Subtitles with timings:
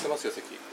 [0.00, 0.69] いてますよ席。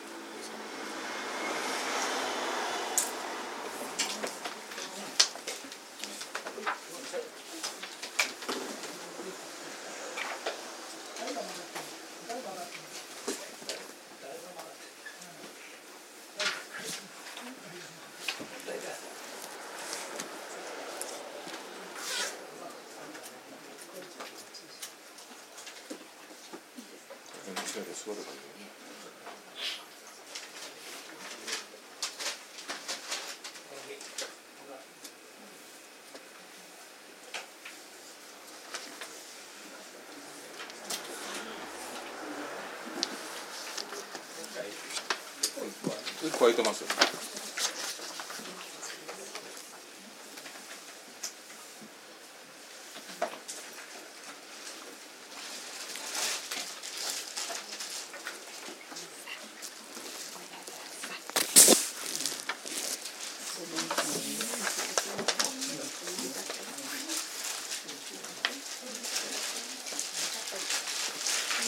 [46.37, 46.87] 加えてますよ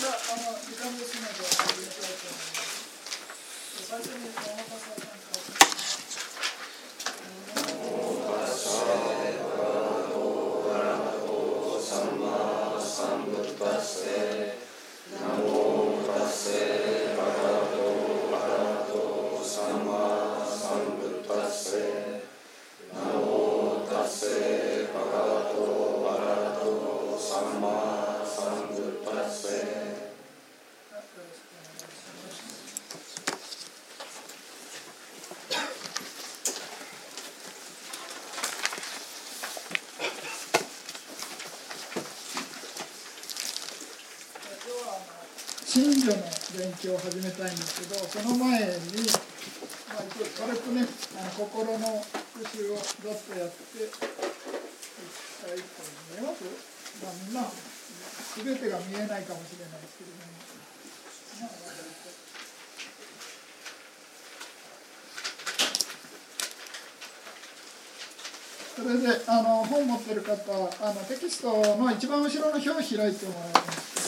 [0.09, 2.80] ゃあ、あの、時間ですので、始めたいと思います。
[3.89, 5.09] 最初に、大畑さんから。
[5.09, 5.26] よろ
[5.80, 6.14] しく
[8.22, 9.20] お願いします。
[44.70, 46.13] 今日はあの信女の
[46.57, 50.81] 勉強を始めたいんですけど、その前に、まあ、一応軽くね、
[51.13, 52.02] あの心の
[52.33, 54.09] 復習をざっとやっていきた
[55.53, 55.69] いと
[56.09, 56.41] 思います。
[57.05, 60.25] まあ、みんな、すべてが見えないかもしれないですけども、
[61.37, 61.53] まあ、
[68.75, 70.33] それであの本持ってる方
[70.81, 73.13] あのテキストの一番後ろの表を開いてもらい
[73.53, 73.99] ます。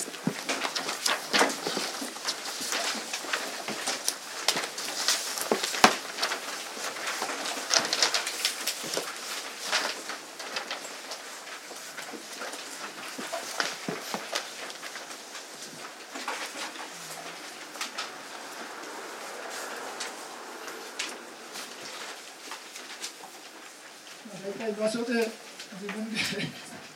[24.23, 26.17] まあ大体場所で自分で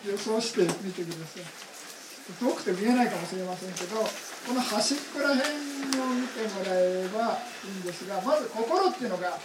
[0.07, 1.43] 予想してみてください。
[2.39, 9.37] 遠くて見えないかもしれませんけど、この端っこら辺を見てもらえばいいんですが、まず心っていうのが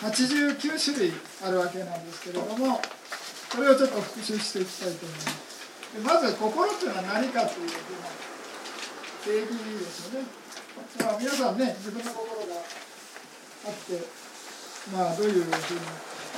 [0.00, 1.12] 89種類
[1.44, 2.80] あるわけなんですけれども、
[3.52, 5.44] これをちょっと復習していきたいと思います。
[5.94, 8.08] でまず心っていうのは何かというふうな
[9.22, 9.48] 定義
[9.78, 10.26] ですよね。
[10.98, 12.56] まあ、皆さんね、自分の心が
[13.66, 14.00] あって、
[14.92, 15.52] まあどういうふうに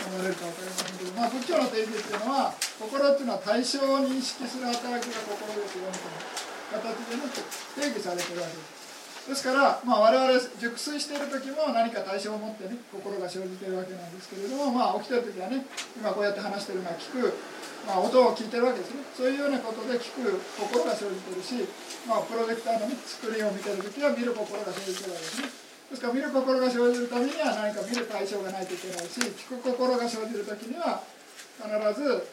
[0.05, 8.77] 思われるか分かりませんけど、まあ、仏教の定義っていうのは心っていうのは対象を認識する働きが心ですよみたいな形でね定義されてるわけです。
[9.27, 15.67] ですから、まあ、我々熟睡している時も何か対象を持ってね心が生じているわけなんですけれども、まあ、起きてる時はね
[15.99, 17.35] 今こうやって話してるのは聞く、
[17.91, 19.03] まあ、音を聞いてるわけですね。
[19.19, 20.31] そういうようなことで聞く
[20.63, 21.67] 心が生じてるし、
[22.07, 25.66] まあ、プロジェクターの、ね、スクリーンを見てる時は見る心が生じてるわけですね。
[25.91, 31.03] ですから見る心が生じるためには何か見る対象がないといけないし聞く心が生じる時には
[31.63, 31.71] 必
[32.03, 32.27] ず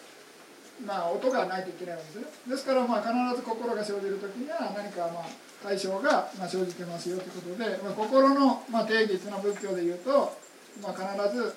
[0.85, 5.25] まあ音がないといけないわけですよですからまあ必ず心が生じる時には何かまあ
[5.61, 10.35] 対象がまあ生じてますよということで、まあ、心のまあ定義というのは仏教で言うと、
[10.81, 11.55] まあ、必ず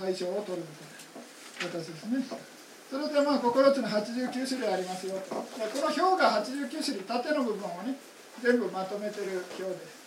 [0.00, 2.24] 対象を取るみたいな形ですね。
[2.90, 5.14] それでまあ心っていうのは89種類ありますよ。
[5.28, 7.94] この表が89種類縦の部分をね
[8.42, 10.05] 全部まとめてる表です。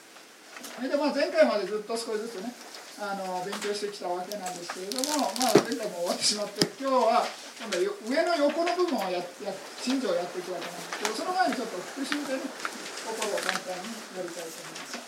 [0.60, 2.52] それでまあ前回までずっと少しずつね
[3.00, 7.24] あの勉強してきたわけなんですけれども、まあ、前回も終わってしまって今日は
[7.64, 13.88] 今度はよ上の横の部分をやや信条をやっていくわけなんですけどその前にちょっと復習でね心を簡単に
[14.20, 15.00] やりたいと思います。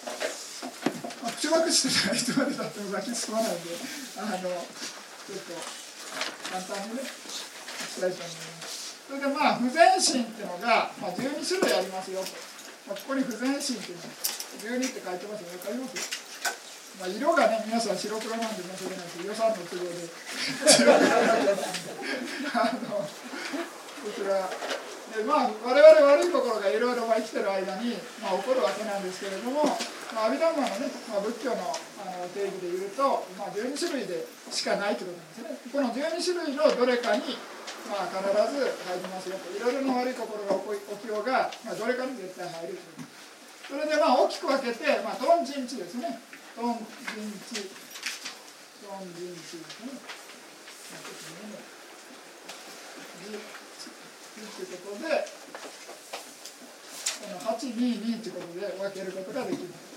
[1.20, 3.76] まあ、口ばくしてたらいつまでたっても先進まないんで
[4.20, 4.56] あのちょ
[5.36, 5.56] っと
[6.48, 9.04] 簡単にねいきたいと思います。
[9.12, 12.32] それでまあ不全心っていうのが、まあ、12種類ありますよと、
[12.88, 14.04] まあ、ここに不全心っていうの
[14.58, 15.96] 12って書いてますよ分かります？
[17.00, 19.96] まあ、色がね皆さん白黒なんで申し訳ないですけど予算の都合で。
[22.52, 23.08] あのこ
[24.12, 24.50] ちら
[25.16, 29.64] でまあ我々悪い心がいろいろ生きてる間に、まあ、起こるわけなんですけれども
[30.12, 31.56] まあ、アビダンマのね、まあ、仏教の
[32.04, 35.72] あの定義で言うと、まあ、12種類でしかないということなんですね。
[35.72, 37.40] この12種類のどれかに、
[37.88, 38.20] まあ、必
[38.52, 39.48] ず入りますよと。
[39.56, 43.08] いろいろな悪いところが起きようが、まあ、どれかに絶対入るという。
[43.72, 46.20] それでまあ大きく分けて、まあ、トンジンチですね。
[46.60, 47.72] トンジンチ。
[48.84, 49.96] トンジンチですね、
[50.92, 51.24] まあ、ちっ
[54.36, 55.24] ということで
[57.24, 59.88] この822ということで分けることができます。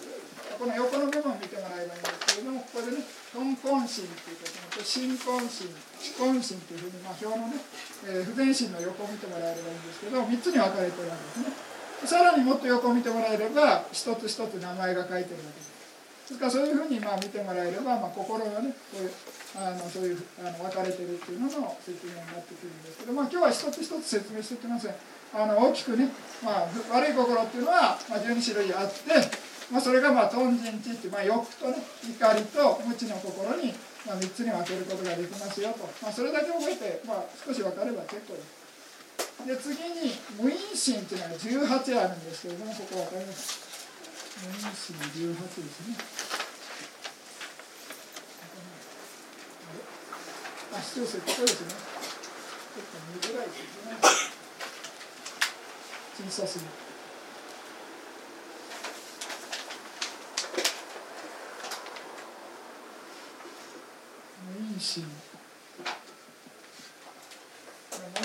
[0.55, 3.03] この横の部分を見てもらえばいいんですけれどもここでね
[3.35, 7.59] トンコンシンということで新コンシンチコンシンというふうに、まあ、表のね、
[8.07, 11.74] えー、不全心の横を見てもらえればいいんですけど3つに分かれてるわけですね。
[12.05, 15.75] さらにもっと横を見てもらえれば一つ一つ名前が書いてるわけです。
[16.29, 19.11] ですからそういうふうにまあ見てもらえれば、まあ、心がねこういう
[19.57, 24.95] あのそういうあの分かれてるっていうのの説明になってくるんですけど、まあ、今日は一つ一つ説明していきません。
[25.35, 26.09] あの大きくね、
[26.45, 33.73] まあ、悪い心っていうのは、まあ、12種類あってまあ、それがまあトンジンチって、まあ、欲とね怒りと無知の心に、
[34.07, 38.64] まあ、3つに分けることができますよと、まあ、それだけ覚えて、まあ、少し分かれば結構です。
[39.47, 43.59] で次に無因心っていうのが18あるんですけれどもここ分かります。
[44.41, 45.81] 無因心18です。
[45.89, 45.97] ね。
[50.73, 51.69] あ視聴者ここですね。
[51.69, 53.91] ちょっと見づらいですね。
[56.31, 56.71] 小さすぎる
[64.75, 65.05] 因心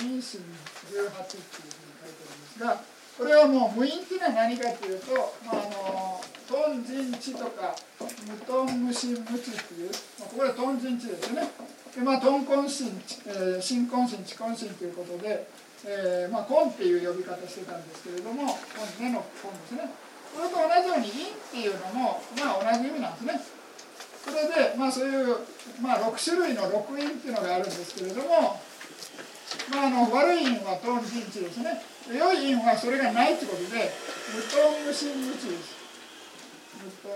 [0.02, 2.80] 無因心18っていうふうに書いてあるんですが
[3.20, 5.12] これはもう無因っていうのは何かっていうと、
[5.44, 7.76] まあ、あのトンジンチとか
[8.26, 11.48] 無トン無心無知っていう、まあ、ここはトンジンチですね。
[11.94, 15.46] でまあトンコンシン、えー、新コンシンチコンシンということで、
[15.84, 18.56] えー、まあコンっていう呼び方してたんですけれども
[18.98, 19.90] 根のコンですね。
[20.32, 23.60] これと同じように因っていうのもまあ同じ意味なんですね。
[24.24, 25.36] それで、まあ、そういう、
[25.80, 28.60] まあ、6種類の6因っていうのがあるんですけれども、
[29.70, 31.82] まあ、あの悪い因はトンジンチですね。
[32.08, 33.90] 良い因はそれがないってことで
[34.34, 35.74] 無トン無心無知です。
[36.82, 37.12] 無トン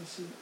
[0.00, 0.32] 無心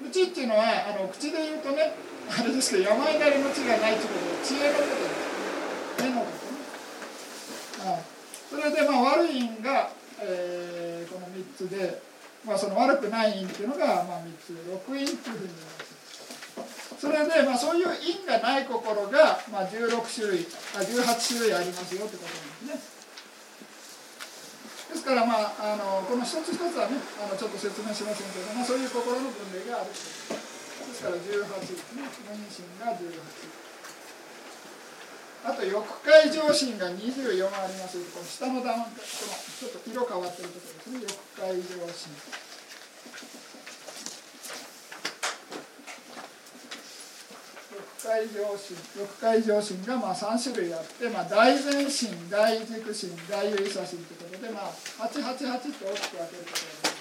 [0.00, 0.22] 無知。
[0.22, 1.94] っていうのはあの口で言うとね
[2.28, 6.04] あれですけど病なりの知がないってことで知恵のことです。
[6.04, 6.42] 目のこと
[8.50, 9.90] それでまあ悪い因が、
[10.20, 12.02] えー、この3つで、
[12.44, 16.94] まあ、その悪くない因っていうのがまあ3つ6因っていうふうに言います。
[16.98, 22.92] それでまあそういう因がない心がまあ16種類あ18種類ありますよってことなんですね。
[24.92, 33.61] ですからまああのこの一つ一つはねあのちょっと説明しませんけども、まあ、そういう心の分類があるですから18ですね無認心が18
[35.44, 41.02] あと翼界上心が24ありますこの下の段このちょっと色変わってるところですね。
[41.02, 42.14] 翼界上心。
[47.74, 48.76] 翼界上心。
[48.94, 54.70] 翼界上心がまあ3種類あって、まあ、大前心大軸心大優差心ということで、まあ、
[55.10, 56.94] 888って大きく分けるところで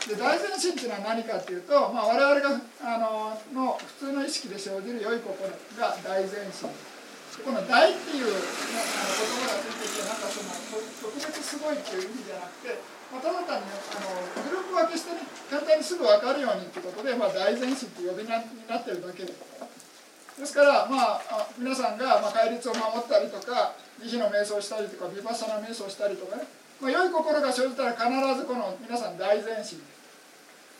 [0.00, 0.08] す。
[0.08, 5.46] で大前心っていうのは何かっていうと、まあ、我々があのの普通の意識で生じる良い心
[5.76, 6.48] が大前心。
[6.48, 6.91] です
[7.40, 10.52] この「大」っていう、ね、あの言葉がついててなんかその
[11.00, 12.76] 特別すごいっていう意味じゃなくて、
[13.08, 19.32] まあ、ただ単にあのグループ分けしてね簡単にすぐ分かるようにってことで、まあ、大前詞って呼び名になってるだけで。
[19.32, 26.44] ですからまあ皆さんがまあ戒律を守ったりとか慈悲の瞑想したりとかビパッサナ瞑想したりとかね、
[26.80, 28.08] まあ、良い心が生じたら必
[28.40, 29.76] ずこの皆さん大前詞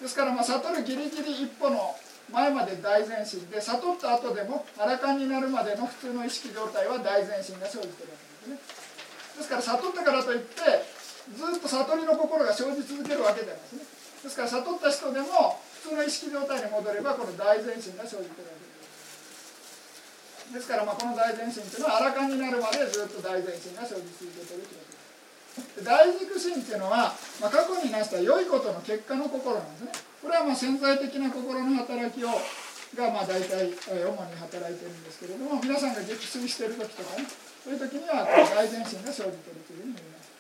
[0.00, 1.94] ですからまあ悟るギリギリ一歩の
[2.32, 8.56] 前まで大前進で悟った後でもアラカンになるまでの普通の意識状態は大前進が生じてるわけですね。
[9.36, 10.56] ですから悟ったからといって
[11.36, 13.84] ずっと悟りの心が生じ続けるわけじゃないですね。
[14.24, 18.80] ですから悟った人でも普通の意識状態に戻ればこの大前進が生じてるわけで
[20.48, 20.56] す。
[20.56, 25.84] ですからまあこの大前進っていうのはアラカンになるまでずっと大前進が生じ続けてるということです。
[25.84, 29.92] 大軸心っていうのは、まあ、過去になした良いことの結果の心なんですね。
[30.22, 32.30] これはまあ潜在的な心の働きを
[32.94, 37.26] がまあ大体、主に働いてるんですけれども皆さんが撃墜してる時とかね
[37.64, 40.30] そういう時には大前進が生じてるというふうに言います。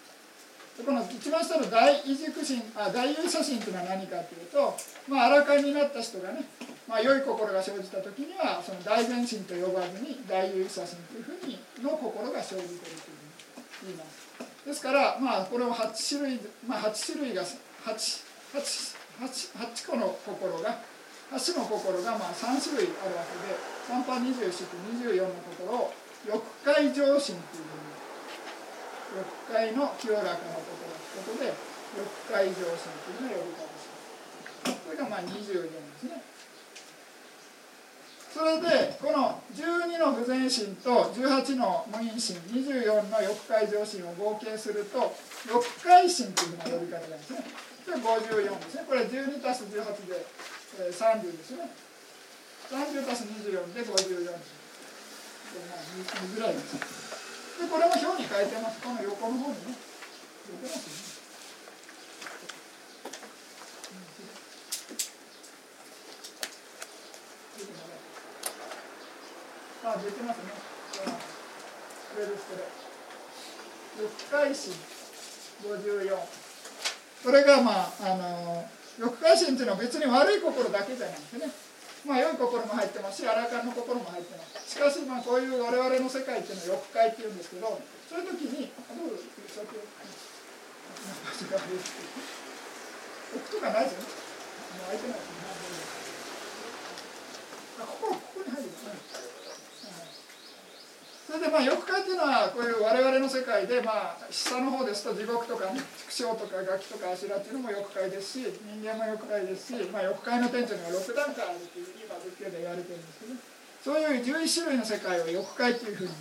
[0.78, 4.76] でこの一番下の大異軸心あ大優写真というのは何かというと
[5.08, 6.44] まあ荒かになった人がね
[6.88, 13.16] まあ、良い心が生じた時にはその大前進と呼ばずに大優写真というふうにの心が生じているという
[13.80, 14.66] ふうに言います。
[14.66, 17.56] ですからまあこれを8種類まあ8種類が 8,
[18.52, 19.26] 8 8,
[19.58, 20.78] 8個の心が
[21.32, 23.56] 8の心がまあ3種類あるわけで
[23.88, 24.68] 3波24式
[25.00, 25.92] 24の心を
[26.28, 28.02] 欲界上心というふうに
[29.16, 31.52] 欲界の清らかなことということで
[31.96, 34.80] 欲界上心というのを呼び方します。
[34.86, 36.22] これがまあ24ですね。
[38.32, 45.14] それでこの12の不全心と18の無因心24の欲界上心を合計すると
[45.46, 48.84] 欲界心というふうな呼び方なんですねで54ですね。
[48.86, 49.74] これ12たす18
[50.06, 50.24] で、
[50.78, 51.70] えー、30ですね。
[52.70, 54.62] 30たす24で54です
[55.52, 56.76] まあ見づらいです。
[57.60, 58.80] でこれも表に書いてます。
[58.80, 59.74] この横の方にね。
[60.46, 61.12] 出てますね。
[69.84, 70.44] あ、出てますね。
[72.14, 72.62] これですこれ。
[74.00, 74.72] 六回心
[75.62, 76.41] 54。
[77.22, 81.50] これがまああの六回心っていうのは別に悪い心だけじゃなくてね。
[82.04, 84.74] まあ良い心も入ってますし、あらかの心も入ってます。
[84.74, 87.78] しかしまあこういう我々の世界っていうのは欲界っていうんですけど、
[88.10, 89.62] そういう時に、あどうぞ先。
[93.32, 94.06] 置くとかないですよね。
[94.76, 95.38] もう開いてないですね。
[97.80, 99.31] あここここに入る、ね。
[101.32, 113.40] それでまあ欲界っていうのはこういう我々の世界でまあ下の方ですと地獄とか、畜生とかガキとかアシュラっていうのも欲界ですし人間も欲界ですし、まあ、欲界の天地には6段階あるっていうふうに今仏教で言われてるんですけど、
[113.80, 116.12] そういう11種類の世界を欲界っていうふう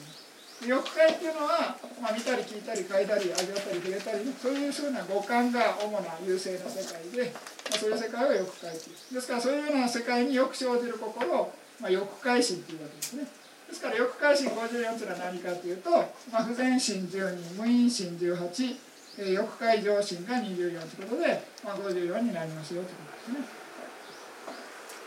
[0.63, 7.35] に欲界っていうのは、まあ、見たり聞いたり嗅いだり味わったり触れたり、そういうふうな五感が主な優勢な世界で、
[7.67, 11.51] まあ、そういう世界を欲界っていうですからそういうような世界によく生じる心を、
[11.83, 13.40] まあ、欲界心っていうわけですね。
[13.71, 15.91] ですから欲界心54つは何かというと、
[16.29, 18.75] まあ、不全心12無因心18、
[19.19, 23.47] えー、欲界上心が24ということで、まあ、54になりますよということですね。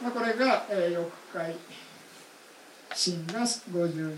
[0.02, 1.54] まあ、これが、えー、欲界
[2.94, 4.16] 心が54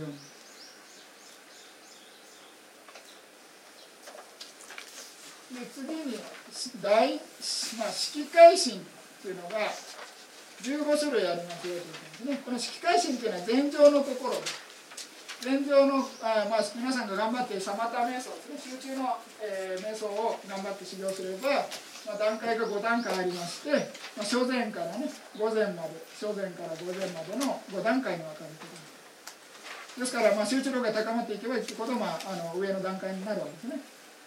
[5.54, 6.18] で次に
[6.80, 8.86] 大、まあ、色界心
[9.22, 9.56] というのが
[10.62, 12.40] 15種類ありますよということですね。
[12.44, 14.66] この色界心というのは禅情のところです。
[15.42, 21.68] 禅情のあ、まあ、皆さんが頑張ってサマタ瞑想ですね集中の、えー、瞑想を頑張って修行すれば、
[22.08, 23.70] まあ、段階が5段階ありまして、
[24.16, 25.06] まあ、初禅からね
[25.38, 28.80] 午前まで初禅から午前までの5段階に分かれてるこ
[29.94, 33.80] とですから、まあ、集中力が高まっていけばいくほど、まあ、あの上の段階になるわけですね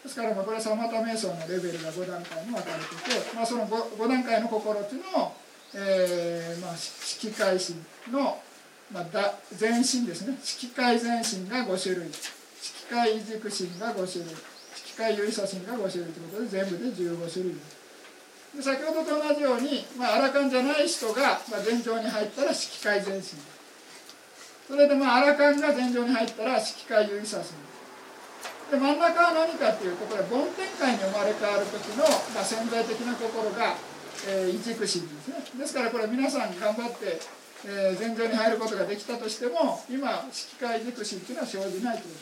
[0.04, 5.34] ですから、まあ、これはサマタ瞑想のレベルが5段階に分かれていて、まあ、その 5, 5段階の心っていうのを
[5.74, 8.40] えーまあ、色界心の、
[8.92, 12.10] まあ、だ全身ですね色界全身が5種類
[12.62, 14.34] 色界軸心が5種類。
[14.34, 17.56] 色界有意差心が5種類ということで全部で15種類。
[18.56, 23.24] で先ほどと同じように、まあ、アラカンじゃない人が、まあ、前場に入ったら色界全身
[24.68, 27.54] それでまあアラカンが前場に入ったら色界有意差心
[28.72, 33.76] で真ん中は何かっていうとこれ梵天界に生まれ変わる時の、まあ、潜在的な心が
[34.28, 34.52] えー、
[34.88, 35.36] 心ですね。
[35.58, 37.20] ですからこれ皆さん頑張って、
[37.66, 42.16] えー、前場に入ることができたとしても今色界軸心っていうのは生じないという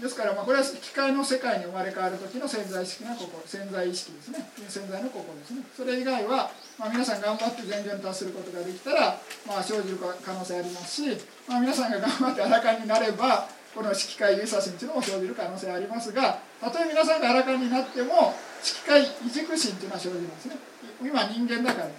[0.00, 0.16] です。
[0.16, 4.48] からまあこれは機械の世界に生まれ変わる時の潜在意識な心潜在意識ですね。
[4.68, 5.62] 潜在の心ですね。
[5.76, 20.56] それ以外は、まあ、皆さん頑張って前場に達することができたら、まあ、生じる可能性ありますし、まあ、皆さんが頑張って裸になればこの色界優差心というのも生じる可能性ありますがたとえ皆さんが裸になっても色界異熟心というのは生じるんですね。
[21.00, 21.88] 今人間だから。
[21.88, 21.94] で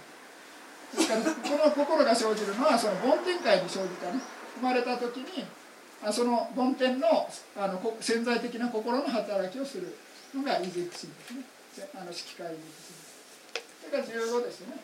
[1.00, 4.20] すからこの心が生じるのはその梵天界に生じたね。
[4.56, 5.46] 生まれた時に
[6.12, 9.96] その梵天のあの潜在的な心の働きをする
[10.34, 11.44] のが異熟心ですね。
[11.94, 13.02] あの色界異熟心
[13.80, 14.76] それから15ですね。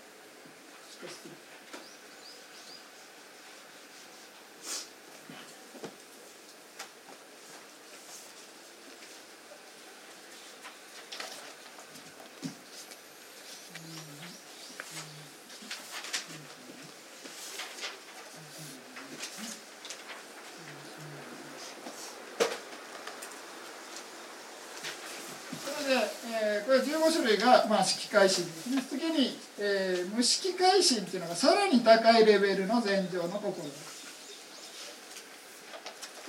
[26.78, 33.99] 少し種類が、まあ、色界心ですね次に、えー、無色界心っていうのがさらに高いレベルの禅情の心です。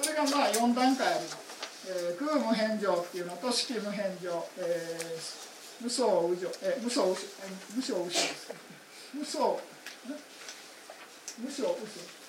[0.01, 1.38] それがまあ4段階あります、
[1.89, 8.53] えー、空無変情っていうのと色無変情、えー、無相無常、えー、無相無無相無常です
[9.13, 9.46] 無相
[11.44, 12.20] 無相無常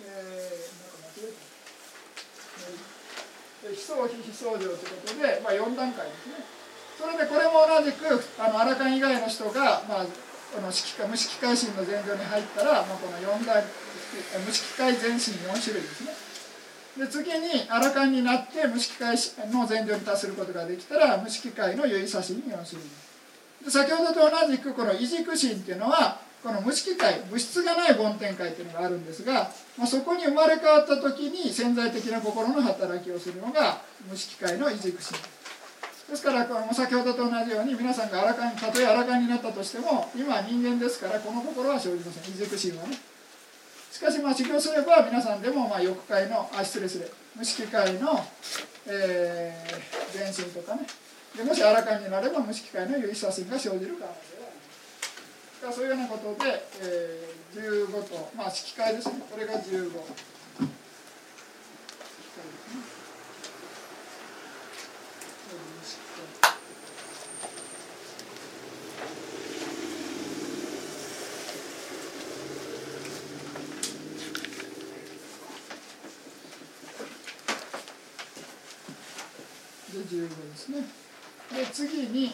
[0.00, 1.42] えー、なんか間違えた、
[3.66, 6.57] えー、非相非非相情ということで、まあ、4段階ですね
[6.98, 8.10] それでこれも同じく
[8.42, 10.06] あのアラカン以外の人が、まあ、
[10.52, 13.62] この色無色界心の前状に入ったら、まあ、この4大
[14.44, 16.10] 無色界全心4種類ですね。
[16.98, 19.16] で次にアラカンになって無色界
[19.52, 22.90] の前状に達することができたら無色界の有意差心4種類。
[23.64, 35.16] で先ほどと同じくこの異軸心っていうのはこの無色界物質がない梵天界っていうのがあるんですが、まあ、そこに生まれ変わった時に潜在的な心の働きをするのが無色界の異軸心
[36.08, 42.34] ですから先ほどと同じように皆さんが荒かにたとえ荒かになったとしても今は人間ですからこの心は生じません。
[42.34, 42.96] 異軸心はね。
[43.92, 48.24] しかしまあ修行すれば皆さんでもまあ欲界のあ失礼する無色界の、
[48.86, 50.86] えー、全身とかね。
[51.36, 54.50] でもし荒かになれば無色界の有意差心が生じる可能性があ
[55.60, 59.20] りますそういうようなことで、えー、15とまあ色界ですね。
[59.30, 59.90] これが15。
[80.08, 80.28] 15
[80.68, 80.84] ですね。
[81.48, 82.32] で次に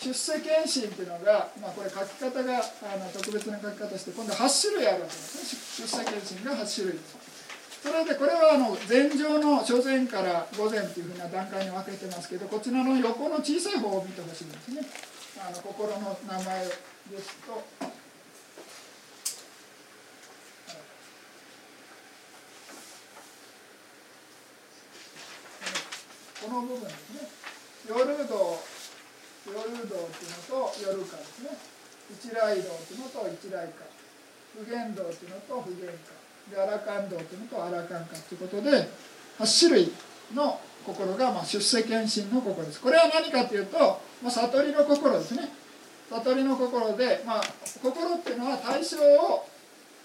[0.00, 5.86] 出世検診っていうのが、まあ、これ書き方があの特別な書き方して今度8種類あるわけですね。
[5.88, 6.98] 出世検診が8種類。
[7.84, 14.80] それでこれはあの前上の初前から午前っていうふうな段階に分けてますけどこちらの横の小さい方を見てほしいんですね。
[15.36, 17.62] あの心の名前ですと
[26.54, 27.28] の部分ですね。
[27.88, 28.62] 夜道
[29.44, 31.50] 夜道っていうのと夜かですね。
[32.10, 33.84] 一来道っていうのと一来か。
[34.54, 36.24] 普賢道っていうのと普賢か。
[36.50, 38.88] でアラカン道っていうのとアラカンかっていうことで
[39.38, 39.92] 8種類
[40.34, 42.80] の心がまあ出世検診の心です。
[42.80, 43.78] これは何かというと、
[44.22, 45.48] まあ、悟りの心ですね。
[46.10, 47.42] 悟りの心で、まあ、
[47.82, 49.48] 心っていうのは対象を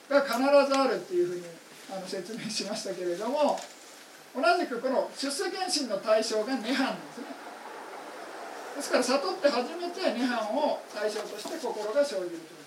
[0.09, 1.43] が必ずあるっていうふうに
[1.91, 3.59] あの説明しましたけれども
[4.35, 7.39] 同じくこの出世検診の対象が涅槃ですね。
[8.77, 12.59] ですから悟って初めて涅槃を対象として心が生じるという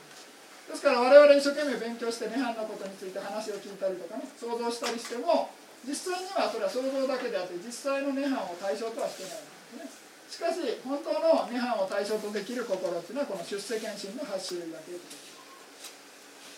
[0.68, 5.50] ですから我々一生懸命勉強して涅槃のことについて話を聞いたりとかね想像したりしても
[5.84, 10.02] 実際にはそれは想像だけであって実際の涅槃を対象とはしてないんですね。
[10.32, 15.31] しかし本当の涅槃を対象とできる心っていうのはこの出世検診の8種類だけです。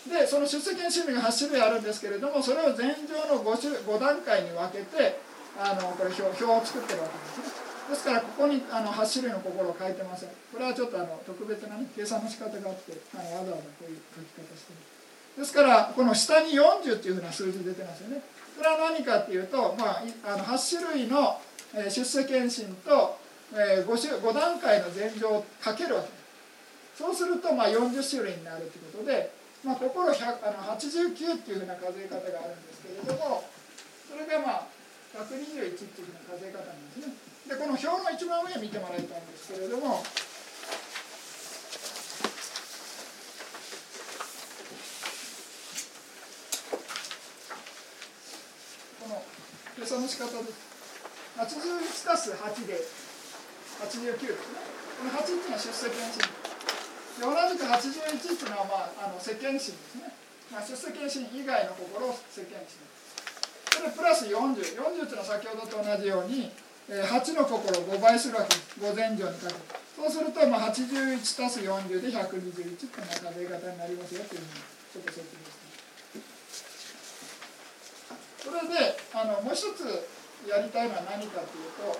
[0.08, 5.18] でその出席種類が8種類あるんですけれどもそれを前上の 5, 種5段階に分けて
[5.56, 7.64] あのこれ表表を作ってるわけですね。
[7.88, 10.28] ですからここにあの8種類の心を書いてません。
[10.52, 14.94] これはちょっとあの特別な、ね、計算の仕方があってあのわざわざこういう書き方してる。
[15.38, 18.22] ですからこの下に40っていうふうな数字出てますよね。
[18.56, 21.40] これは何かっていうと、まあ、あの8種類の
[21.74, 23.18] 出世検診と
[23.52, 26.24] 5, 種5段階の前上をかけるわけです。
[27.02, 33.48] そうするとまあ40種類になるということでまあ、心100あの89っていうふうな数え方があるんですけれども
[34.04, 34.68] それがまあ
[35.16, 37.14] 121っていうふうな数え方なんですね。
[37.48, 40.04] でこの表の一番上見てもらいたいんですけれども
[49.00, 49.22] この
[49.76, 50.74] 計算の仕方です
[51.36, 52.74] 81たす8で
[53.80, 54.84] 89ですね。
[54.98, 56.43] この8っていうのは出席の地
[57.20, 60.10] 同じく81っていうのは、まあ、あの世間心ですね、
[60.50, 62.82] まあ、出世間心以外の心を世間心
[63.70, 66.50] それプラス4040っていうのは先ほどと同じように、
[66.90, 75.64] えー、8の心を5倍するわけです5前上にかけてそうすると、まあ、81たす40で121っていうような数え方になりますよというふうにちょっと説明して
[78.42, 79.86] それであのもう一つ
[80.50, 81.94] やりたいのは何かというと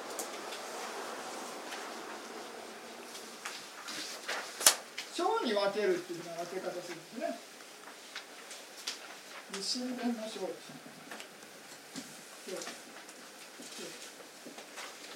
[5.44, 7.38] に分けるっていうふうな分け方するんですね。
[9.52, 10.50] 立身弁の小こ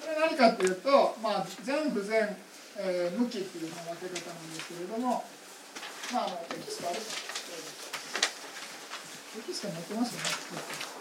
[0.07, 2.35] れ何かっていうと、まあ、全不全、
[2.77, 5.25] えー、向きっていうような分け方なんですけれども、
[6.13, 7.03] まあ、あのテキストあるテ
[9.45, 10.21] キスト載ってますよ
[10.55, 10.99] ね。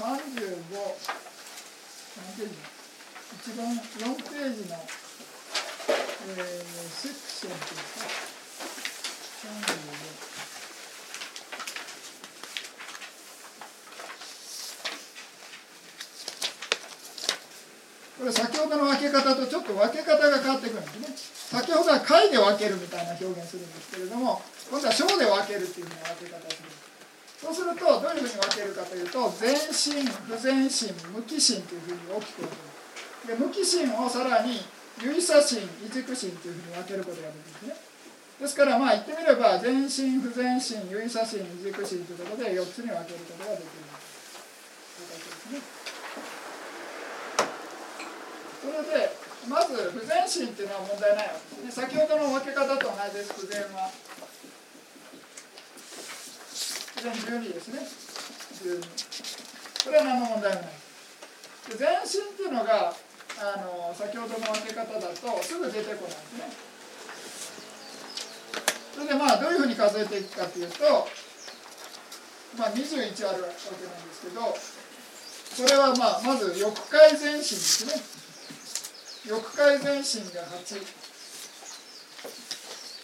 [0.00, 0.16] 35
[2.16, 2.54] 何ページ
[3.36, 3.78] 一番4
[4.16, 4.76] ページの
[6.22, 6.36] えー、
[6.88, 8.10] セクションっていうんですか
[18.18, 21.60] 35これ先ほどの分け方とちょっと分け方が変わってくるんですね。
[21.60, 26.70] 先ほどは解で分けるみたいな表現するんですけれども今度は小で分けるっていうふうな分け方をする
[27.40, 32.48] そうするとどういうふうに分けるかというと全身不全身無機心というふうに大きく分
[33.26, 33.36] ける。
[33.38, 34.62] で無機心をさらに
[35.02, 37.90] 有意差心異軸心というふうに分けることができるんですね。
[38.40, 43.90] ですからまあ言ってみれば全身不全身有意差心異軸心ということで4つに分けることができると
[45.02, 45.80] いう形ですね
[48.60, 49.12] それで
[49.48, 51.90] まず不全心っていうのは問題ないわけですね。
[51.90, 53.34] 先ほどの分け方と同じです。
[53.34, 53.90] 不全は
[56.94, 57.12] 不全
[57.42, 57.82] 12ですね。
[58.62, 58.78] 12
[59.84, 60.72] これは何の問題もない
[61.70, 62.94] で全身っていうのが
[63.40, 66.70] あの先ほどの分け方だとすぐ出てこないですね。
[68.94, 71.08] それでまあどういうふうに数えていくかというと
[72.58, 78.20] まあ21あるわけなんですけどそれはまあまず翼界全身ですね。
[79.30, 80.82] 翼界全身が8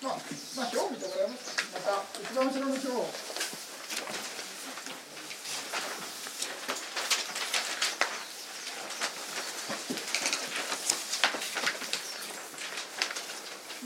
[0.03, 0.19] まあ
[0.57, 3.37] まあ表見てもらいますまた一番後ろの表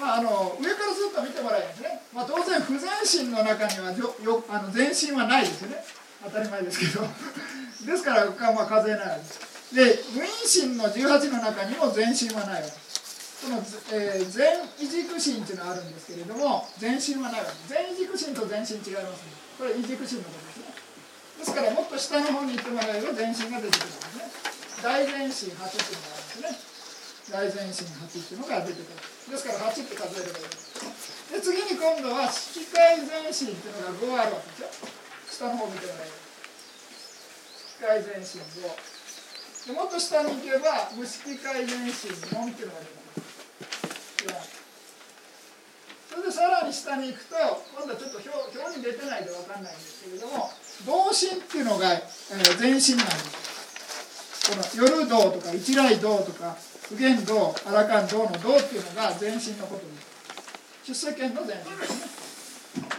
[0.00, 5.84] まあ、あの上からずっと見てもらえるんですね、まあ、当然不全身の中にはよよあの全身はないですよね。
[6.24, 7.04] 当たり前ですけど。
[7.84, 12.74] ですから、まあ、数えないですで無因心の18の中にも全身はないわけ。
[12.74, 13.62] ですこの、
[13.94, 17.54] えー、全異軸心っていうのはあるんですけれども全身はないわけ。
[17.54, 19.32] です全異軸心と全身違いますね。
[19.56, 20.74] これ異軸心のことですね。
[21.38, 24.28] ですからもっと下の方に行ってもらえば全身が出てくるんですね。
[24.82, 26.70] 大全身8っていうのがあるんですね。
[27.30, 29.10] 大全身8っていうのが出てくる。
[29.30, 30.70] ですから8って数えればいい
[31.30, 34.90] で次に今度は色界全身っていうのが5あるわけですよ。
[35.30, 36.18] 下の方見てもらえば。
[37.78, 38.99] 色界全身5
[39.66, 41.96] でもっと下に行けば無色界全身4っ
[42.54, 42.86] ていうのが出
[44.26, 44.60] てます。
[46.10, 47.36] それでさらに下に行くと
[47.76, 50.50] 今度はちょっと表表に出てないで分かんないんですけれども
[50.84, 52.00] 同心っていうのが、えー、
[52.58, 53.30] 全身なんです。
[54.50, 56.56] この夜道とか一来道とか
[56.88, 59.92] 普賢道アラカン道の道っていうのが全身のことで
[60.94, 61.04] す。
[61.04, 62.06] 出世権の全身ですね。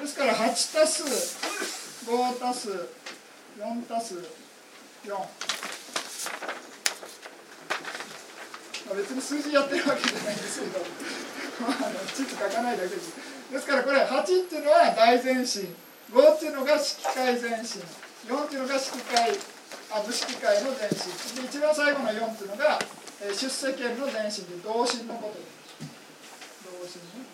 [0.02, 1.04] ですから8たす
[2.06, 2.70] 5たす
[3.60, 4.16] 4たす
[5.04, 5.28] 4ま
[8.92, 10.80] あ、別に数字やってるわけじゃないんですけど、
[11.64, 13.16] まあ、あの地図書かないだけです。
[13.52, 15.76] ですからこれ8っていうのは大前進
[16.12, 17.82] 5っていうのが色界前進
[18.28, 19.38] 4っていうのが色界
[19.92, 21.12] あ無色界の前進。
[21.36, 22.80] で一番最後の4っていうのが、
[23.22, 25.62] えー、出世権の前進で同心のことです。
[26.64, 27.31] 同心ね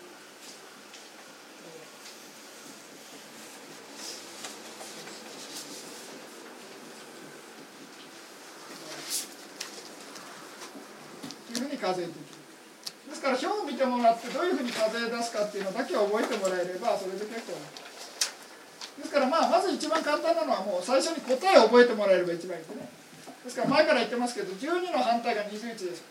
[11.88, 12.38] 数えていく
[13.08, 17.56] ですから表を見てもらってどういうふうに数え出すかっていうのだけ覚えてもらえればそれで結構。
[19.00, 22.88] ですからまあまず一番簡単なのはもう最初に答えを覚えてもらえれば一番いいですね。
[23.44, 26.04] ですから前から言ってますけど12の反対が21です。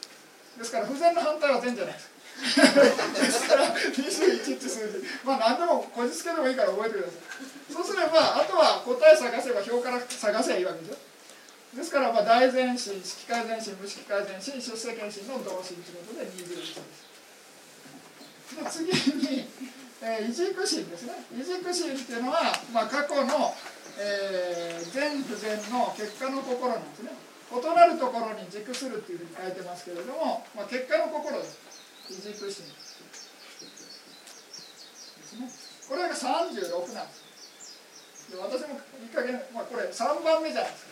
[0.57, 2.09] ですから不全の反対は全じゃないです。
[2.37, 5.05] ですから21って数字。
[5.25, 7.73] まあ何でもこじつけでもいいから覚えてください。
[7.73, 10.97] そうすればあとは答え探せば表から探せばいいわけですよ。
[11.75, 17.07] ですからまあ大前進式改善心無式改善心出世検診の同心ということで21です
[18.55, 18.87] で次
[19.19, 19.45] に、
[20.01, 23.53] えー、異軸心ですね異軸心っていうのは、まあ、過去の、
[23.99, 27.11] えー、善不全の結果の心なんですね
[27.51, 31.59] 異なるところに軸するっていうふうに書いてますけれども、まあ、結果の心です
[32.09, 32.95] 異軸心です
[35.35, 35.51] ね
[35.89, 37.27] これが36なんです
[38.31, 40.86] で私もいい加減、まあ、これ3番目じゃないですか。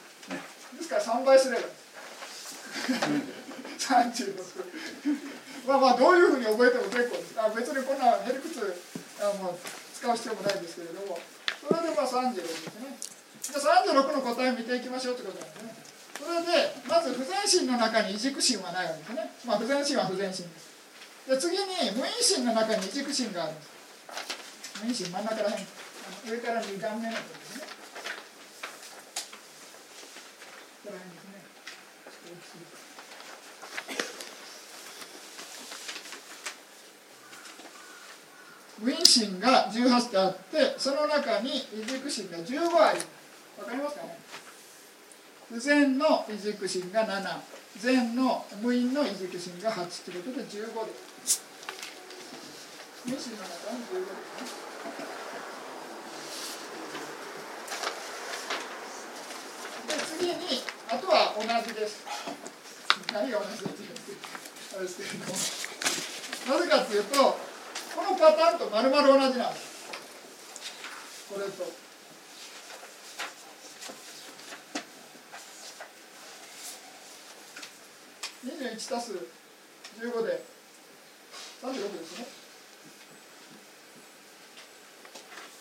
[0.78, 1.64] ですから3倍すれば。
[3.80, 4.36] 36
[5.68, 8.62] まあまあどういうふうに覚えても結構ですあ別にこんなヘリクツ
[9.22, 9.58] あも
[9.94, 11.18] 使う必要もないですけれども。
[11.66, 12.94] それでまあ36ですね。
[13.42, 15.74] じゃあ36の答えを見ていきましょうってことなんですね。
[16.16, 19.32] それでまず不全心の中に異軸心はないわけですね。
[19.46, 20.76] まあ不全心は不全心です。
[21.30, 21.66] で次に
[21.98, 23.70] 無因心の中に異軸心があるんです。
[24.82, 25.66] 無因心真ん中らへん。
[26.30, 27.66] 上から2段目のところ
[30.86, 32.66] こら辺ですね
[38.84, 42.44] ウィン心が18ってあってその中に異軸心が15
[42.78, 43.00] あり
[43.58, 44.20] わかりますかね？
[45.50, 47.40] 不全の異軸心が7
[47.78, 50.66] 全の無因の異軸心が8ということで15で。
[51.26, 51.42] す
[53.06, 54.08] 無心の中に15で
[54.46, 55.06] すね。
[59.88, 62.06] で次にあとは同じです
[63.14, 69.76] 何が同じですあれですけれどもなぜかっていうとこのパターンと丸々同じなんです
[71.34, 71.86] これと。
[78.46, 80.46] 21たす15で
[81.64, 82.28] 36ですね。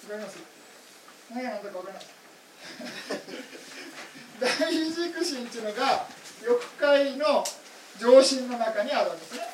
[0.04, 0.38] わかります？
[1.30, 2.04] 何が何だかわからない。
[4.40, 6.06] 大軸心っていうのが
[6.42, 7.44] 翼界の
[7.98, 9.48] 上心の中にあるわけですね。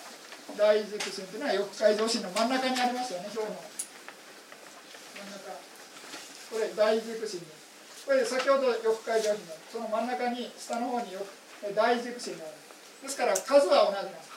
[0.57, 3.46] 大軸心っていうのは翼界上心の真ん中にありますよね、表の。
[5.14, 5.51] 真ん中。
[6.51, 11.16] これ大軸心ですこれ先ほど翼界上心のその真ん中に下の方に
[11.75, 12.55] 大軸心がある。
[13.03, 14.31] ですから数は同じなんです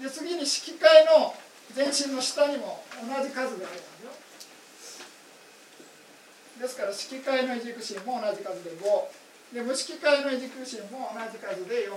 [0.00, 1.34] 8で次に色界の
[1.74, 4.10] 全身の下にも同じ数があるんですよ
[6.60, 8.82] ですから色界の異軸心も同じ数で5
[9.54, 11.94] で無色界の異軸心も同じ数で4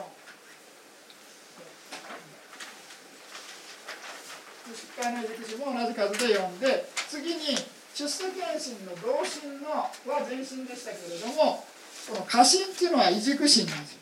[4.70, 7.58] 無色界の異軸心も同じ数で4で次に
[7.94, 9.92] 出世検診の同心のは
[10.30, 11.66] 全身でしたけれども
[12.08, 14.00] この過心っていうのは異軸心なんですよ。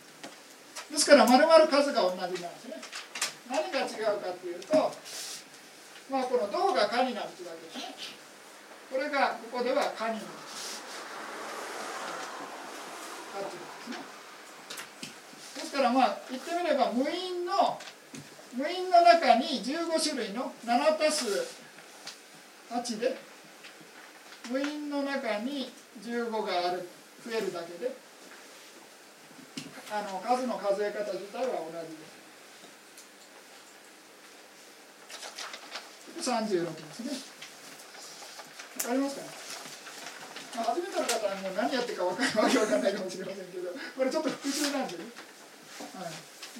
[0.91, 2.81] ですから丸々数が同じなんですね。
[3.49, 4.75] 何が違うかっていうと
[6.11, 7.95] まあこの銅が蚊になるというわけですね。
[8.91, 10.48] これがここでは蚊になる。
[15.55, 17.79] ですからまあ言ってみれば無因の
[18.55, 21.25] 無因の中に15種類の7たす
[22.71, 23.15] 8で
[24.51, 26.87] 無因の中に15がある
[27.23, 27.95] 増えるだけで
[29.91, 32.19] あの数の数え方自体は同じです。
[36.29, 37.11] 36ですね。
[38.83, 39.27] わかりますか、ね、
[40.55, 45.05] まあ、初めての方はもう何やってるか分かわけわかんないかもしれませんけど、これちょっと復習なんでね。
[45.95, 46.11] はい、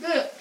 [0.01, 0.31] で、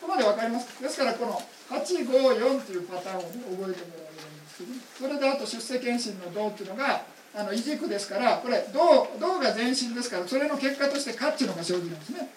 [0.00, 0.82] ここまで分かります。
[0.82, 7.02] ですからこの854っていうパターンを、ね、覚えてもらえばいいんですけど、それであと出世検診の銅っていうのが
[7.34, 8.80] あの異軸ですからこれ銅
[9.20, 12.30] 銅が全身ですからそれの結果として価っていうのが生じるんですね。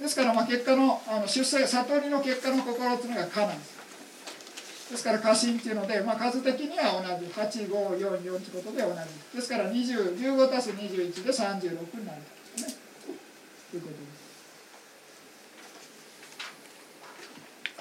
[0.00, 3.83] ですからまあ結果のあの出世悟りの結果の心っていうのが可なんです。
[4.94, 9.36] ですから過信っていうので、まあ、数的には同じ8544ということで同じ。
[9.36, 12.26] ですから15たす21で36になるね
[13.72, 13.94] ということ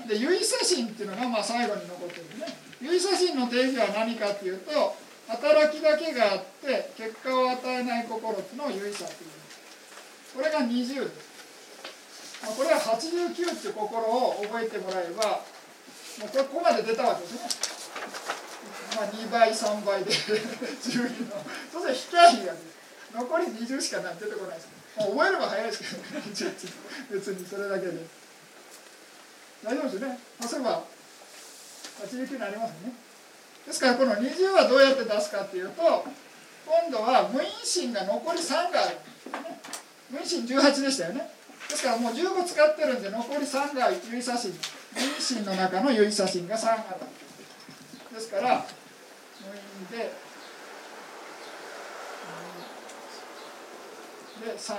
[0.02, 0.10] です。
[0.10, 2.48] で唯差心っていうのがまあ最後に残ってるね。
[2.82, 4.96] 唯差心の定義は何かっていうと
[5.28, 9.30] 働きだけがあって結果を与えない心っていうのを唯さという。
[10.36, 10.98] これが20です、
[12.42, 15.53] まあ、これは89っていう心を覚えてもらえば
[16.20, 17.40] もうここまで出たわけですね、
[18.96, 21.44] まあ、2倍3倍で 12の。
[21.72, 22.54] 当然引き合いが
[23.16, 24.16] 残り20しかない。
[24.20, 26.22] 出てこないです、まあ、覚えれば早いですけどね。
[27.10, 28.24] 別にそれだけで。
[29.64, 30.84] 大丈夫ですよね、まあ、そういえば
[32.06, 32.94] 89になりますね。
[33.66, 36.06] ですからこの20はどうやって出すかっていうと
[36.66, 38.98] 今度は無因心が残り3がある、
[40.10, 41.32] 無因心18でしたよね。
[41.70, 44.52] ですからもう15使ってるんで残り3が有差心
[44.96, 46.84] 無因心の中の有意差心が3ある
[48.16, 48.66] ですから
[49.42, 50.12] 無因で
[54.46, 54.76] で3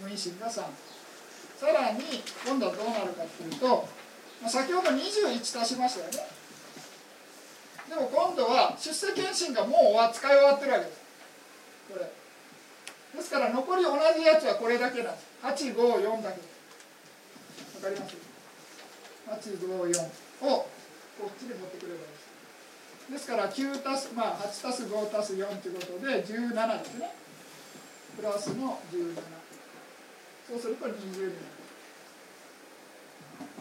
[0.00, 2.00] 無因心が3さらに
[2.44, 3.88] 今度はどうなるかっていうと
[4.48, 6.18] 先ほど21足しましたよね。
[7.88, 11.00] でも今度は出世検診がもう使い終わってるわけです。
[11.92, 12.10] これ。
[13.18, 15.26] ですから残り同じやつはこれだけなんです。
[15.44, 16.40] 854だけ
[17.86, 18.31] わかります？
[19.38, 20.66] 854を
[21.18, 23.12] こっちで持ってくればいいです。
[23.12, 27.14] ですから9たすまあ8たす5たす4ということで17ですね。
[28.16, 29.14] プラスの17
[30.48, 31.22] そうすると20にな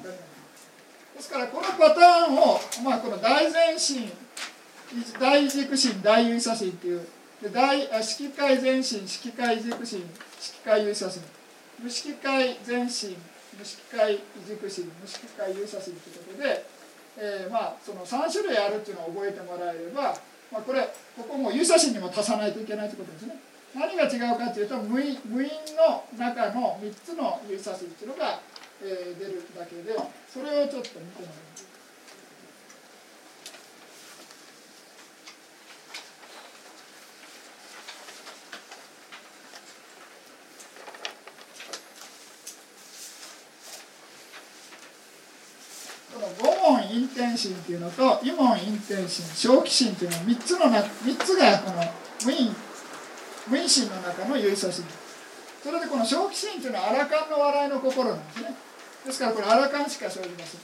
[0.04, 0.20] る
[1.16, 4.12] ですからこのパターンを、まあ、この大前進
[5.20, 7.08] 大軸心大優差心っていう
[7.42, 10.04] で大色界前進色界軸心
[10.40, 11.22] 色界優差心。
[11.82, 13.16] 無色界前進。
[13.58, 16.66] 無色界軸心無色界勇者心ということで、
[17.18, 20.16] えー、まあその3種類あるっていうのを覚えてもらえれば、
[20.52, 20.82] まあ、これ
[21.18, 23.36] ここも勇者心にも足さないといけないということですね。
[23.74, 28.40] 何が違うかというと無因無因の中の3つの勇者心っていうのが、
[28.84, 29.96] えー、出るだけで
[30.28, 31.71] それをちょっと見てもらいます。
[47.38, 51.84] 心っていうのと異門陰天心正気心っていうのは3つのな3つがこの
[52.26, 52.56] 無因
[53.48, 54.86] 無因心の中の唯差心
[55.64, 58.56] それでこの正気心っていうのはアラカンの笑いの心なんですね。
[59.06, 60.62] ですからこれアラカンしか生じません。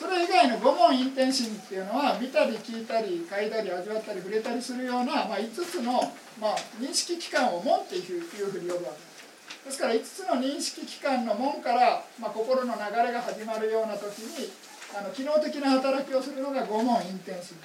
[0.00, 5.92] それ以外の五問陰天心っていうのは見たり聞いたり嗅いだり味わったり触れたりするような、まあ、5つの、
[6.40, 9.20] まあ、認識機関を門っていうふうに呼ぶわけです。
[9.66, 14.48] ですから5つの認識機関の門から、まあ、心の流れが始まるような時に
[14.96, 17.56] あの機能的な働きをするのが五問陰天心。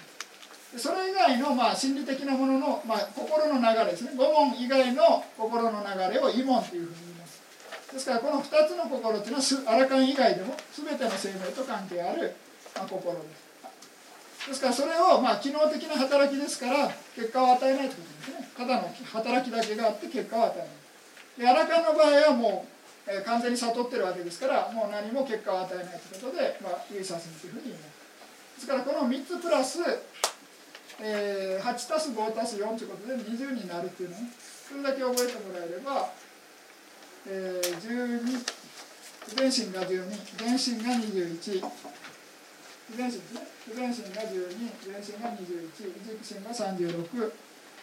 [0.77, 4.11] それ以外の、まあ、心理的なものの、まあ、心の流れですね。
[4.15, 7.41] 五問以外の心の流れを異門というふうに言います。
[7.93, 12.35] ですからこの2つの心っていうのはアラカン以外でも全ての生命と関係ある、
[12.75, 13.45] まあ、心です。
[14.47, 18.49] ですからそれを、まあ、機能的な働きですから結果を与えないということですね。
[18.57, 20.67] ただの働きだけがあって結果を与えない。
[21.39, 22.74] でアラカンの場合はもう、
[23.07, 27.95] え、完全に悟ってるわけですからもう何も結果を与えないということで、まあ、ユイサスというふうに言います
[28.55, 29.79] ですからこの3つプラス
[31.01, 34.31] えー、8たす5たす4ということで20になるっていうのね。
[34.37, 36.09] それだけ覚えてもらえれば、
[37.27, 38.21] えー、12
[39.35, 41.61] 全身が12全身が21
[42.95, 43.47] 全身ですね。
[43.75, 47.33] 全身が12全身が21軸心が36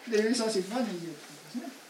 [0.09, 1.17] で指差心が20で
[1.51, 1.82] すね。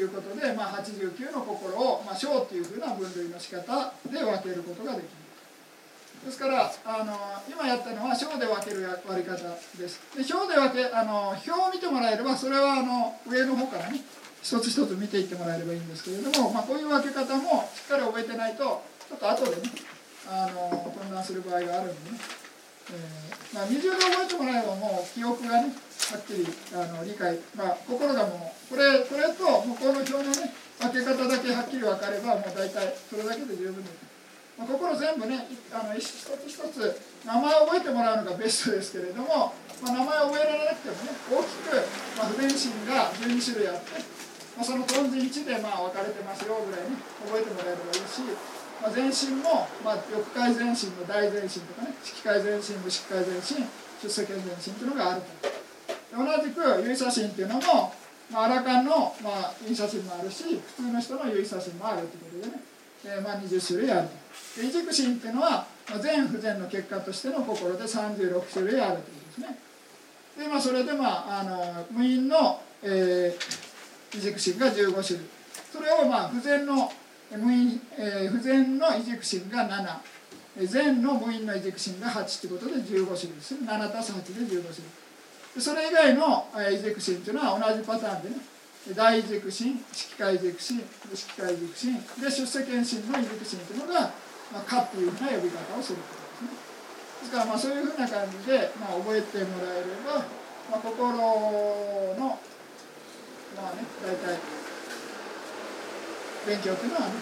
[0.00, 5.28] いうことで、まあ、89の心を、まあ、小っていうふうな分類の仕方で分けることができる。
[6.24, 7.14] ですからあの
[7.48, 9.38] 今やったのは小で分ける割り方
[9.78, 14.02] ですで小で分けあの表を見てもらえればそれはあの上の方からね
[14.42, 19.70] 一つ一つ見ていってもらえればいいんですけれども、まあ、こういう分け方もしっかり覚えてないとちょっと後でね
[20.28, 22.18] あの混乱する場合があるんでね、
[22.90, 34.08] えーまあ、二重で覚えてもらえばもう記憶がねはっきりあの理解、まあ、心がもうこれこれと向こうの表のね分け方だけはっきり分かればもう大体それだけで十分です。
[34.58, 41.78] まあ、心全部ねあの一つ一つ名前を覚えてもらうのがベストですけれども、まあ、名前を覚えられなくてもね大きく、
[42.18, 44.02] まあ、不全身が12種類あって、
[44.58, 48.26] まあ、そのトン字1でまあ分かれてますよぐらいに覚えてもらえればいいし、
[48.80, 53.66] まあ、全身も、まあ、翼界全身の大全身とかね色界全身無色界全身
[54.02, 55.58] 出世圏全身というのがあると。
[56.14, 57.92] 同じく有写真っていうのも、
[58.30, 60.42] まあ、アラカンの、まあ、印写真もあるし
[60.76, 62.62] 普通の人の有写真もあるということでね、
[63.04, 64.68] えー、まあ、20種類あるとで。
[64.68, 69.58] 異軸心っていうのはまあ全不全の結果としての心で36種類あるということですね。
[70.38, 75.28] でまあそれでまああの無因の、えー、異軸心が15種類
[75.72, 76.90] それをまあ不全の
[77.36, 84.84] 無因、えー、不全の異軸心が7全の無因の異軸心が8ということで15種類です7たす8で15種
[85.56, 85.62] 類。
[85.62, 88.36] それ以外の異軸心というのは同じパターンでね。
[88.96, 90.82] 大軸心色界軸心
[91.14, 91.94] 色界軸心。
[91.94, 94.10] で出世検診の異軸心というのが
[94.52, 96.56] まあ、かっていうふうな呼び方をすることですね。
[97.20, 100.24] ですからまあそういうふうな感じで、まあ、覚えてもらえれば、
[100.70, 102.38] まあ、心の
[103.56, 104.40] まあね大体
[106.48, 107.20] 勉強っていうのはね、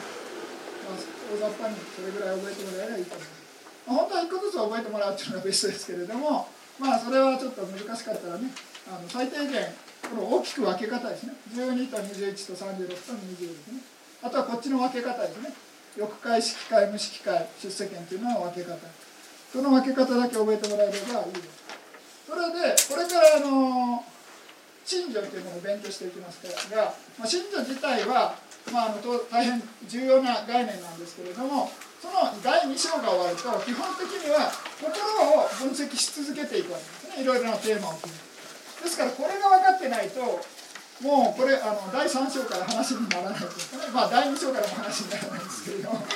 [0.86, 1.02] まあ、
[1.34, 3.46] 大雑把にそれぐらい覚えてもらえればいいと思います。
[3.86, 6.46] まあ、本当は一個ずつ覚えてもらうっていうのがベストですけれども
[6.78, 8.50] まあそれはちょっと難しかったらね
[8.86, 9.66] あの最低限
[10.10, 11.34] この大きく分け方ですね。
[11.50, 13.82] 12と21と36と20ですね。
[14.22, 15.50] あとはこっちの分け方ですね。
[15.98, 18.78] 翼会式会無式会出世権というのは分け方。
[19.52, 21.66] その分け方だけ覚えてもらえればいいです。
[22.26, 23.95] それでこれからあの
[24.86, 26.38] 信条というものを勉強していきます
[26.70, 28.38] が、まあ、信条自体は、
[28.72, 31.68] まあ、あの大変重要な概念なんですけれども
[31.98, 34.46] その第2章が終わると基本的には
[34.78, 34.94] 心
[35.42, 37.22] を分析し続けていくわけですね。
[37.22, 38.84] いろいろなテーマを決めて。
[38.84, 40.22] ですからこれが分かってないと
[41.02, 43.90] もうこれあの第3章から話にならないですかね。
[43.92, 46.06] まあ第2章からも話にならないんですけれども。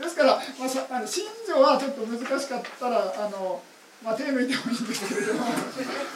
[0.00, 3.60] ですから、まあ、さあの信条はちょっと難しかったらあの、
[4.00, 5.44] まあ、手抜いてもいいんですけれども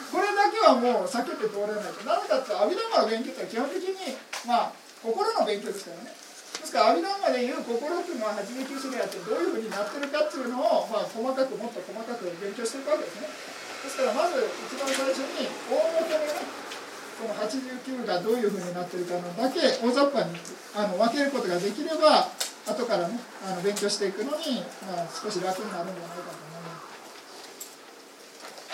[0.09, 2.01] これだけはもう避けて通れないと。
[2.01, 4.17] なぜかって阿弥陀の勉強って基本的に
[4.49, 4.73] まあ
[5.05, 6.09] 心の勉強ですからね。
[6.09, 13.29] ですから阿弥陀でいう心っていうのは89種類あってどういうふうになってるかっていうのを、まあ、細かくもっと細かく勉強していくわけですね。
[13.29, 16.65] ですからまず一番最初に大元のね
[17.21, 20.33] この89がどういうふうになってるかのだけ大雑把に
[20.73, 22.27] あの分けることができれば
[22.65, 26.81] 後からねあの勉強していくのに、まあ、少し楽になるんじゃないかと思いま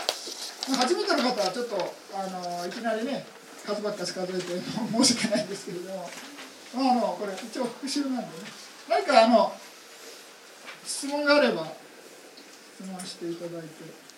[0.07, 0.60] す。
[0.75, 1.75] 初めての方はちょっと
[2.15, 3.25] あのいきなりね
[3.65, 4.41] 数ばっかし数えて
[5.03, 6.09] 申し訳ないんですけれども、
[6.75, 8.27] まあ、あのこれ一応復習なんでね
[8.89, 9.53] 何かあの
[10.85, 11.67] 質問があれば
[12.79, 14.11] 質問していただいて。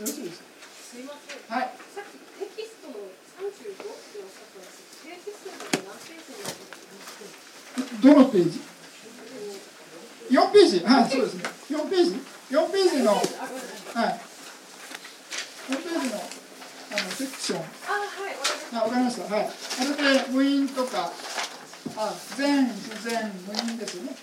[0.00, 0.44] よろしいですか？
[0.90, 1.58] すみません。
[1.58, 1.70] はい。
[1.94, 2.94] さっきテキストの
[3.36, 6.64] 三十五っておっしゃったんですけど、テキストで何ページになって
[7.76, 8.69] ますどのページ？
[10.30, 10.80] ?4 ページ。
[10.84, 11.44] はいそうですね。
[11.70, 12.10] 4ページ。
[12.50, 13.24] 4ページのはい。
[15.68, 16.16] 4ページの
[16.90, 17.62] あのセクション。
[18.72, 19.34] あわかりました。
[19.34, 19.44] はい。
[19.44, 19.48] あ
[20.02, 21.12] れで無因とか
[21.96, 24.14] あ全不全無因ですよね。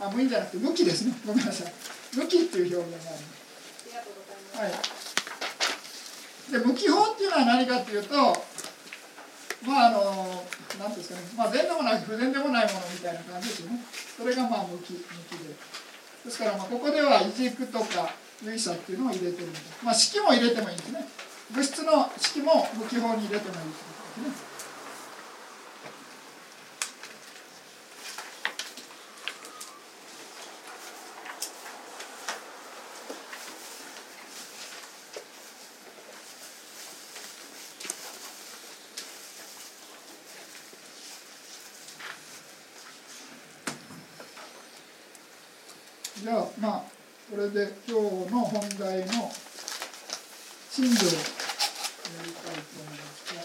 [0.00, 1.14] あ無因じゃなくて無機ですね。
[1.26, 1.72] ごめんなさい。
[2.16, 4.58] 無機っていう表現があります。
[4.58, 4.96] はい。
[6.52, 8.14] で無機法っていうのは何かっていうと
[9.64, 10.44] まああの
[10.78, 13.80] 何ですかね、まあ、善でもない不全でもないものみたいな感じですよね。
[14.16, 15.54] それがまあ向き向きで。
[16.24, 18.12] ですからまあここではいじくとか
[18.44, 21.06] 類差っていうのを入れてるんでまあ式も入れてもいいんですね。
[21.52, 24.55] 物質の式も向き法に入れてもいいってことですね。
[46.22, 46.82] じゃあまあ
[47.30, 48.02] これで今日
[48.32, 49.30] の本題の
[50.70, 50.98] 真理をや
[52.24, 53.42] りたいと思いますが。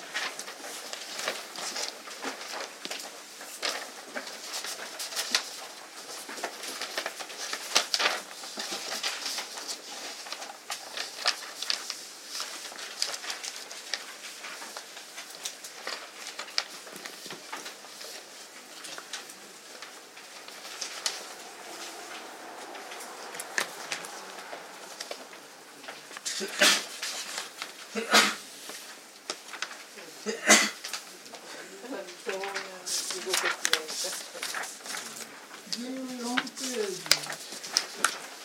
[35.72, 37.02] 14ページ。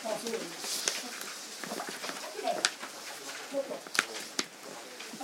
[0.05, 0.87] あ、そうです。
[3.51, 3.74] ちょっと。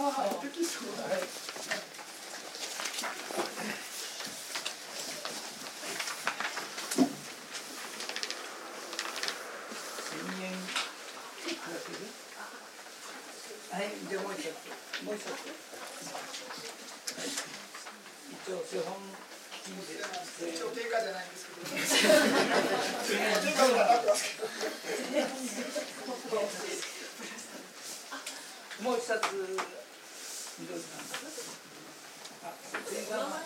[0.00, 1.08] あ、はい、テキストが。
[1.08, 1.20] はい。
[13.72, 14.44] はい、じゃあもう一つ。
[15.04, 15.26] もう一つ。
[15.28, 15.32] は
[17.24, 17.28] い。
[18.32, 18.92] 一応、資本
[19.64, 19.94] 金で。
[20.52, 21.56] 一応経過じゃないんですけど。
[21.68, 21.74] 経
[23.56, 24.34] 過がなってますけ
[26.30, 26.36] ど。
[28.82, 29.22] もう一冊。
[30.60, 31.00] 緑さん。
[32.44, 32.52] あ、
[32.90, 33.40] 前段は。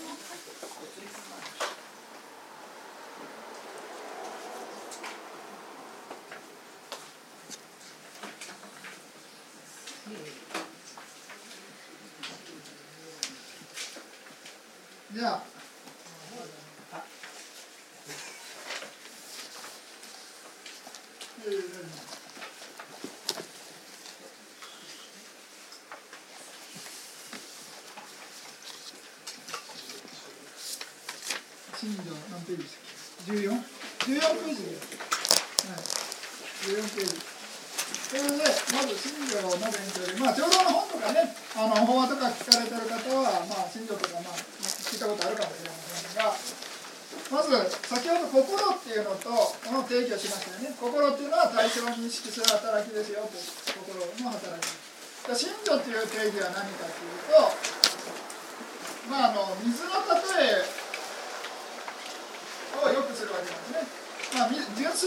[15.14, 15.42] じゃあ。
[21.46, 21.50] えー
[31.86, 34.90] 新庄何ページでしたっけ 14?14 ページです。
[35.70, 35.86] はい。
[36.74, 37.14] 14ページ。
[37.86, 44.98] それで、まず新庄の勉強で、まあ、長老の本とかね、あの法話とか聞かれてる方は、まあ、新庄とか、まあ、聞い。
[44.98, 46.34] たことあるかもしれませんが、
[47.30, 48.98] まず、先ほど心ってい。
[48.98, 50.74] うのと、この定義をしましたよね。
[50.74, 51.26] 心ってい。
[51.26, 53.38] うのは対象を認識する働きですよと
[53.78, 54.74] 心の働き。
[55.38, 55.94] 信条ってい。
[55.94, 57.06] う定義は何かとい。
[57.06, 57.46] うと、
[59.06, 60.86] まあ、あの水の例え
[62.84, 64.06] をよくするわけなんですね。
[64.36, 64.48] まあ、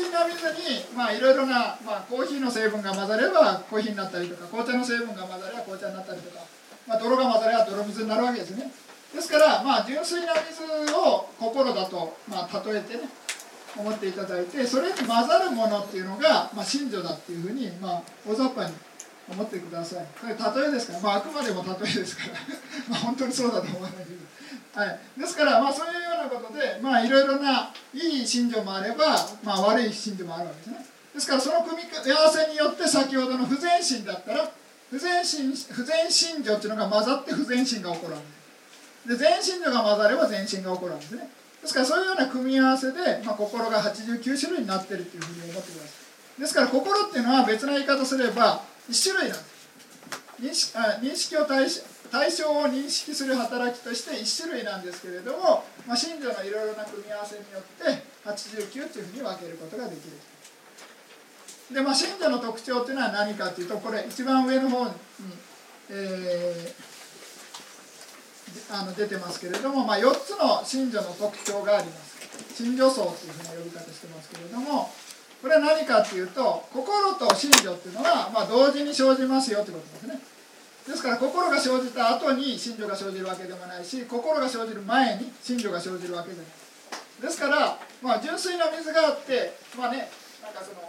[0.10, 6.40] み純粋な水に、まあ、いろいろな、まあ、コーヒーの成分が混ざればコーヒーになったりとか紅茶の成分が混ざれば紅茶になったりとか、
[6.88, 8.72] まあ、泥が混ざれば泥水になるわけですね。
[9.14, 10.62] ですから、まあ、純粋な水
[10.94, 13.10] を心だと、まあ、例えてね
[13.78, 18.74] 思っていただいてそれに混ざるものっていうのが、まあ、信条だっていうふうに、まあ、大雑把に
[19.32, 20.06] 思ってください。
[20.20, 22.34] これ例えですから、まあ、あくまでも例えですから
[22.90, 24.30] まあ本当にそうだと思わないけど
[24.80, 30.86] はい、ですから、まあ、そういうようなことで、まあ、いろいろないい信条もあれば、まあ、悪い信条もあるわけですね。
[31.14, 34.52] ですから、その組み合わせによって、先ほどの不全心だったら、
[34.90, 38.26] 不全心不全信条っていうのが混ざって不全心が起こるわけ
[39.10, 39.20] です。
[39.20, 41.30] で、全信条が混ざれば全心が起こるわけですね。
[41.62, 45.90] ですから、そういうような組み合わせで、まあ、心が89種類になってるっていうふうに思ってくださ
[46.38, 46.42] い。
[46.42, 49.60] ですから、心っていうのは別な言い方すれば、1種類なんです。
[50.40, 51.82] 認識あ認識を対し
[52.12, 60.14] 対象を認識する働きとして1種類なんですけれども、まあ、信条のいろいろな組み合わせによって89というふうに分けることができる。
[61.74, 64.92] でまあ信条の特徴っていうのは何かというとこれ一番上の方に、
[65.92, 72.10] えー、あの出てますけれども、まあ、4つの信条の特徴があります。
[72.56, 74.90] 信条層というふうな呼び方してますけれども
[75.42, 80.20] これは何かっていうと心と信条っていうのは、まあ、同時に生じますよということですね。
[80.90, 86.52] ですから心が生じた後に信条が生じるわけでもないし心が生じる前に信条が生じるわけでもない。
[87.22, 90.10] ですからまあ純粋な水があってまあね
[90.42, 90.82] なんかその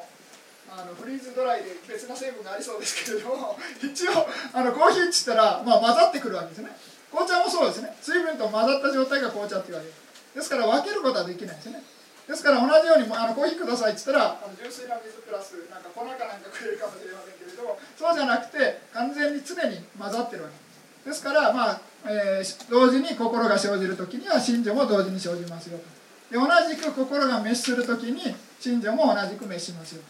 [0.72, 4.24] あのフリーズドライで別な成分がありそうですけれども 一応
[4.55, 6.72] あのコーヒーっつったら、まあ、混ざってくるわけですね。
[7.11, 7.94] 紅茶もそうですね。
[8.01, 9.92] 水分と混ざった状態が紅茶って言われる
[10.34, 11.84] ですから分けることはできないですね。
[12.26, 21.09] ですから同じようにあのコーヒーくださいっつったらあの純粋な水プラスなんか粉かなんかくれるかもしれませんどそうじゃなくて完全に常に混ざってるわけ。
[21.11, 25.85] ですからまあ、えー、同時に心が生じる時には信女も同時に生じますよと。
[26.31, 30.03] で同じく心が滅する時に信女も同じく滅しますよ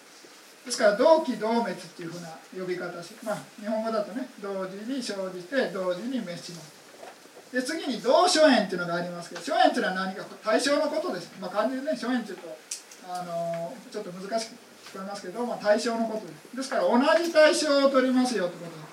[0.67, 6.81] ですから同期同滅っていうふうな呼び方しまあ日本語だとね同時に生じて同時に滅します。
[7.53, 12.57] で次に同所縁っていうのがありますけど所縁っていうのは何か対象のことです、まあ、漢字でね所縁っていうと
[13.11, 14.55] あのちょっと難しく
[14.91, 16.57] 聞こえますけど、まあ、対象のことです。
[16.57, 18.91] ですから同じ対象を取りますよってことです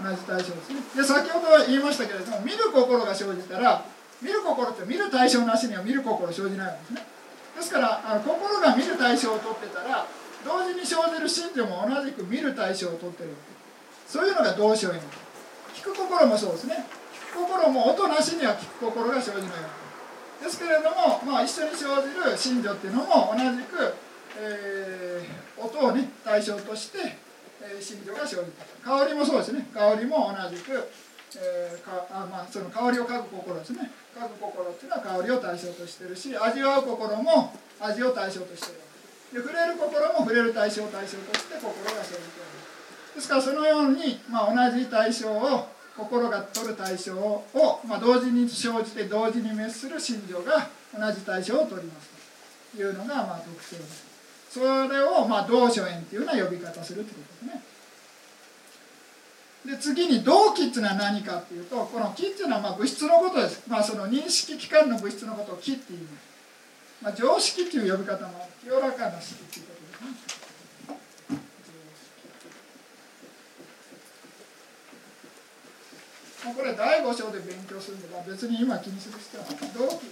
[0.00, 0.80] 同じ対象ですね。
[0.96, 3.84] で先ほど言いましたけれども見る心が生じたら
[4.22, 7.06] 見る心って見る対象なしには見る心生じないわけですね。
[7.56, 10.06] ですからあの心が見る対象を取ってたら
[10.48, 13.52] 同時に生じる信条も同じく見る対象を取ってるわけ。
[14.08, 15.00] そういうのが同性縁
[15.76, 16.86] 聞く心もそうですね。
[17.32, 19.68] 聞く心も音なしには聞く心が生じないわ
[20.40, 20.44] け。
[20.44, 23.94] ですけれども、まあ、一緒に生じる信条っていうのも同じく、
[24.38, 26.98] えー、音をね対象として、
[27.62, 28.64] えー、信条が生じた。
[28.84, 29.66] 香りもそうですね。
[29.74, 30.90] 香りも同じく、
[31.36, 33.90] えー、かあまあ、その香りを嗅ぐ心ですね。
[34.16, 38.92] 嗅ぐ心っていうのは香りを対象としてるし味わう心も味を対象としてる
[39.32, 42.62] で触れる心も触れる対象を対象として心が生じている。
[43.14, 47.44] ですからそのように、まあ、同じ対象を心が取る対象を、
[47.86, 50.68] まあ、同時に生じて同時に滅する心情が
[50.98, 52.10] 同じ対象を取ります。
[52.74, 54.11] というのがまあ特徴です。
[54.52, 57.62] それをまあ同所縁っていうような呼び方するということですね。
[59.64, 66.08] で次に同期っていうのは何かっていうとこの気っていうのはまあ物質のことです、まあ、その認識機関の物質のことを気って言いう、
[67.00, 70.32] まあ、常識っていう呼び方も清らかな式っていうことですね。
[76.44, 79.56] もうこれ第5章で勉強するんで、別に今気にする必要はない。
[79.78, 80.10] 動機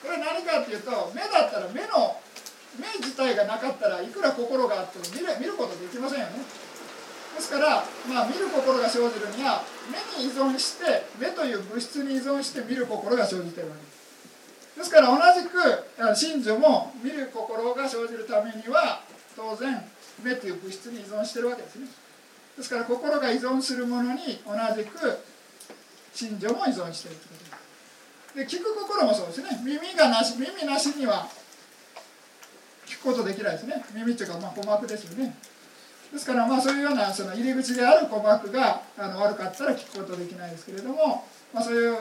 [0.00, 2.16] これ何かっていうと目だったら目の
[2.78, 6.44] 目自体がなかったらいくら心があっても見る見ることできませんよね。
[7.34, 13.82] ですから、まあ、見る心が生じるには目に依存して目という物質に依存して見る心が生じてるわけ。
[13.82, 14.04] です
[14.78, 19.02] ですから同じく真珠も見る心が生じるためには
[19.36, 19.82] 当然
[20.22, 21.86] 目という物質に依存してるわけですね。
[22.56, 25.18] ですから心が依存するものに同じく
[26.12, 27.56] 信条も依存しているというこ
[28.34, 28.38] と。
[28.38, 29.48] ですで聞く心もそうですね。
[29.64, 31.28] 耳がなし耳なしには
[33.04, 33.84] ことできないですね。
[33.94, 35.36] 耳っていうかまあ鼓膜ですよね。
[36.12, 41.96] ですからまあそういうようなその入り口である鼓膜があの悪かったら聞くことできないですけれども、まあ、そういう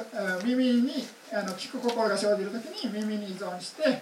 [0.45, 4.01] 耳にあの聞く心が生じる時に耳に依存して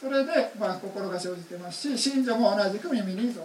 [0.00, 3.42] それでまあ心が生じてますし信条も同じく耳に依存する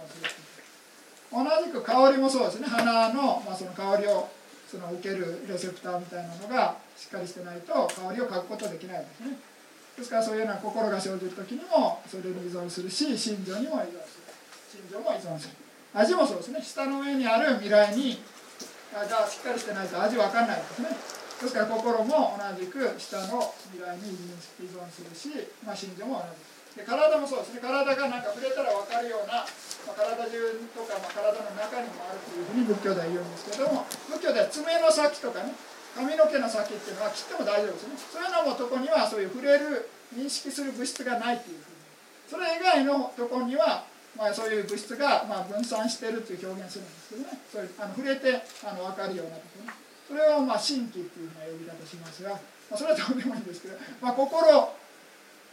[1.32, 2.66] 同じく香りもそうですね。
[2.68, 4.28] 鼻の、まあ、その香りを
[4.68, 9.36] その受けるレセプターみたいなのがしっかりしてないと香りを嗅ぐことできないですね。
[9.96, 14.24] ですからそういうような心が生じる時にもそれに依存するし心情にも依存する。
[14.72, 15.54] 心情も依存する。
[15.94, 16.62] 味もそうですね。
[16.62, 18.22] 下の上にある未来に
[18.92, 20.88] あじゃあしっかりしてないと味わかんないですね。
[21.42, 24.14] ですから心も同じく下の未来に
[24.60, 26.28] 依存するし、まあ、心情も同
[26.72, 27.60] じで体もそうですね。
[27.60, 30.40] 体がなんか触れたら分かるような、まあ、体中
[30.72, 35.52] とか、まあ、体の中にもあるというふうに仏教では言うんですけども仏教では爪の先とかね
[35.96, 37.94] 髪の毛の先っていうのは切っても大丈夫ですね。
[38.12, 41.76] そういうのもとこにはそういう触れる認識する物質がないっていうふうに。
[42.28, 43.84] それ以外のとこには
[44.16, 47.38] まあ、そういう物質がまあ分散しているという表現するんですけどね。
[47.50, 49.72] そういうあの触れてあの分かるようなところ、ね、
[50.08, 52.36] それをまあ神気っていうふうな呼び方しますが、ま
[52.72, 54.44] あ、それはどうでもいいんですけど、まあ、心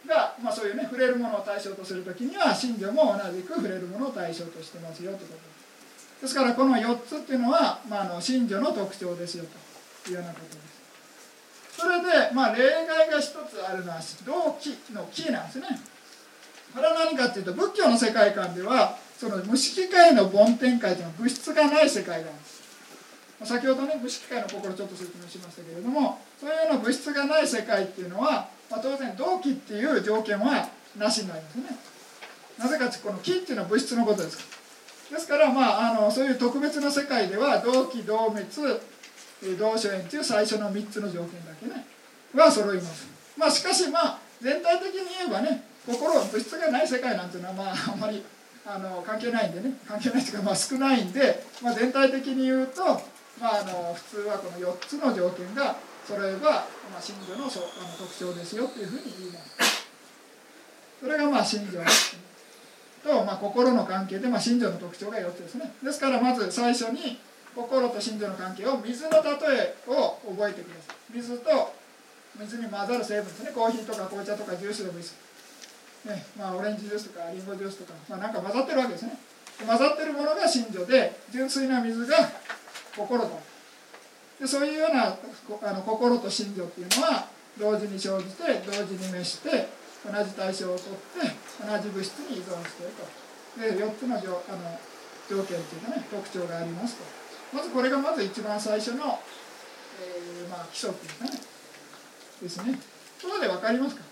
[0.08, 5.48] が、まあ、そういうね触れるものを対象とする時には信条も同じく触れるものを対象としてますよということ。
[6.20, 9.69] ですですからこの4つっていうのは、まあ、あの信条の特徴ですよと。
[10.08, 11.82] いうようなことです。
[11.82, 13.36] それで、まあ、例外が一つ
[13.68, 15.68] あるのは同期の期なんですね。
[16.74, 22.60] これは何かっていうと仏教の世界観ではその無色界の梵天界というのは物質がない世界なんです。
[23.44, 31.64] 先ほどね無色界の心ちょっと説明しましたけれどもそういうような物質がない世界っていうのはまあ、当然同期っていう条件はなしになりますね。
[32.58, 34.38] なぜかってこの気っていうのは物質のことです。
[35.12, 38.46] ですからまああのそういう特別な世界では同期同滅
[39.58, 41.86] 同所縁っていう最初の3つの条件だけね。
[42.36, 43.08] は揃います。
[43.38, 48.24] まあしかしまあ全体的に言えばね心は物質がない世界なんていうのはまあ あんまり
[48.66, 49.74] あの関係ないんでね。
[49.88, 52.84] 関係ないっていうかまあ少ないんで、まあ、全体的に言うと、
[53.40, 55.76] まあ、あの普通はこの4つの条件が
[56.06, 59.88] それは、まあ、真珠のそあの特徴ですよっていうふうに言います。
[61.02, 61.80] それがまあ信条
[63.04, 65.72] と、まあ、心の関係で、まあ、信条の特徴が4つですね。
[65.82, 67.18] ですからまず最初に
[67.56, 69.20] 心と信条の関係を水の例
[69.58, 71.14] えを覚えてください。
[71.14, 71.74] 水と
[72.40, 73.52] 水に混ざる成分ですね。
[73.54, 75.16] コーヒーとか紅茶とかジュースでもいいです、
[76.06, 79.18] ねまあ、オレンジジュースとかリンゴジュースとか、まあ、なんか混ざってるわけですね。
[79.66, 82.16] 混ざってるものが信条で純粋な水が
[82.96, 83.30] 心だ
[84.40, 87.28] でそういうようなあの心と信条っていうのは
[87.60, 89.68] 同時に生じて同時に召して
[90.06, 90.86] 同じ対象をとっ
[91.20, 91.28] て
[91.60, 93.30] 同じ物質に依存していると。
[93.60, 94.80] で4つの条あの
[95.30, 97.19] 条件っていうかね特徴がありますと。
[97.52, 99.20] まずこれがまず一番最初の、
[100.02, 101.32] えー、まあ基礎っていうかね
[102.42, 102.80] ですね。
[103.20, 104.04] そこで分かりますか？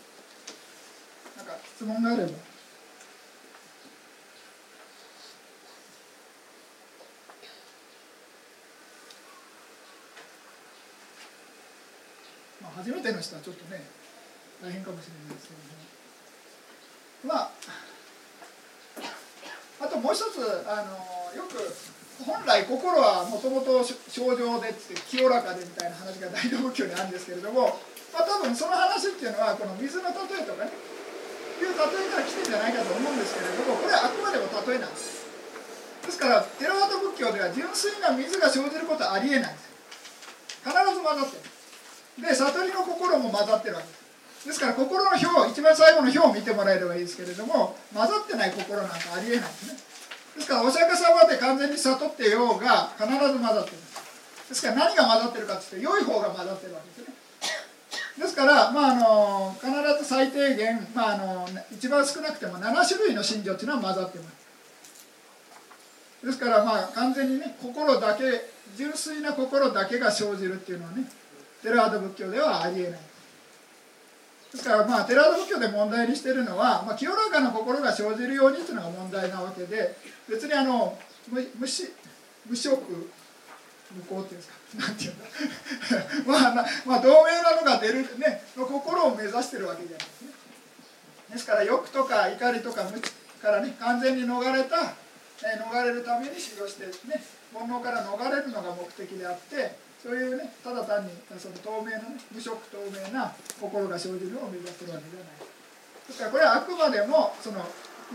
[1.37, 2.31] なんか質問があれば。
[12.61, 13.83] まあ初めての人はちょっとね
[14.61, 15.59] 大変かもしれないですけど
[17.33, 17.35] も。
[17.35, 17.51] まあ
[19.79, 20.25] あともう一つ
[20.67, 21.53] あのよく
[22.25, 27.77] 本来心はもともと症状でって清らかでみたいな話が大乗仏教にあるんですけれども、
[28.13, 30.71] まあ、多分その話っていうのはこの水の例えとかね
[31.57, 35.25] いう例えから来てんじゃないかと思うんですけれどもこれはあくまでも例えなんです。
[36.05, 39.69] ですからテラワード仏教では純粋な水が生じることはありえないんです。
[40.63, 42.23] 必ず混ざってる。
[42.23, 44.07] で悟りの心も混ざってるわけです。
[44.47, 49.86] ですから心の表一番最後の表を見てもらえればいいですけれども混ざってない心なんかありえないんですね。
[50.37, 53.77] ですからお釈迦様で完全に悟ってようが必ず混ざってる。
[54.49, 57.15] ですから何が混ざってるかっていうと良い方が混ざってるわけですね。
[58.19, 59.67] ですからまああの必
[60.03, 64.37] ず最低限、まあ、あの一番少なくても7種類の信条っていうのは混ざってます。
[66.23, 68.23] ですからまあ完全にね心だけ
[68.75, 71.03] 純粋な心だけが生じるっていうのはね
[71.63, 72.99] テラード仏教ではありえない。
[74.57, 79.95] ですからまあテラード仏教で問題にしてるのは、まあ、清らかな心が生じるようにっていうのが問題なわけで
[80.27, 80.97] 別にあの
[81.29, 81.93] 無無視
[82.47, 82.75] 無色
[83.95, 84.57] 無効っていうんですか？
[84.81, 85.25] なんていうんだ？
[86.55, 90.07] まあ、まあ同盟なのが出るねの心を目指してるわけじゃない。
[90.07, 90.27] ですね
[91.31, 94.77] ですから欲とか怒りとか無知からね完全に逃れた、
[95.43, 99.75] え逃れるために修行してね煩悩から逃れるのが目的であって
[100.07, 105.43] そういうねただ単にその透明なね無色透明な心が生じるのを目指してるわけではない。
[106.07, 107.59] ですからこれはあくまでもその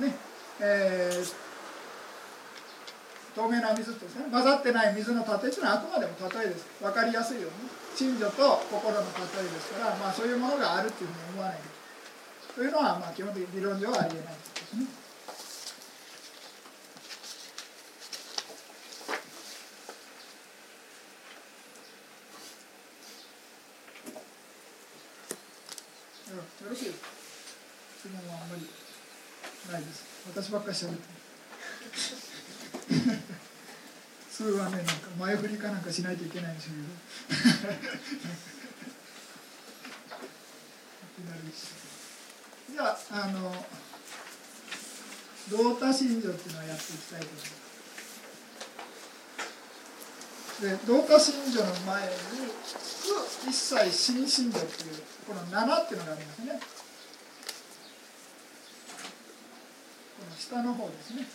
[0.00, 0.16] ね
[0.60, 1.34] えー
[3.36, 6.64] 透明な水ってですね混ざってない水の例えというのはあくまでも例えです。
[6.80, 7.68] 分かりやすいように。
[7.96, 11.58] 信女と心の例えですから、まあ、そういうものがあるっていうふうに思わない
[12.56, 15.01] というのは、まあ、基本的に理論上はありえないですね。
[26.62, 28.62] よろしい質問はあんまり
[29.72, 30.04] ないです。
[30.28, 31.02] 私ばっかりしゃべって
[34.30, 36.80] 普通 はねなんか前振りかなんかしないといけないんで しょうけ
[41.32, 41.42] ど
[42.72, 43.66] じゃああの
[45.50, 47.71] 同多信条っていうのをやっていきたいと思います
[50.62, 52.08] で同多信条の前に
[53.50, 56.60] 「一切新信条」っていうこの7っていうのがありますね。
[60.20, 61.26] この下の方ですね。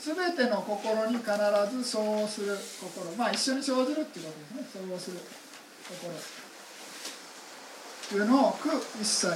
[0.00, 1.30] すべての心に必
[1.76, 3.12] ずそうする心。
[3.16, 4.88] まあ一緒に生じるっていうことですね。
[4.88, 5.18] そうする
[5.86, 6.10] 心。
[8.08, 9.28] というのを「苦一切」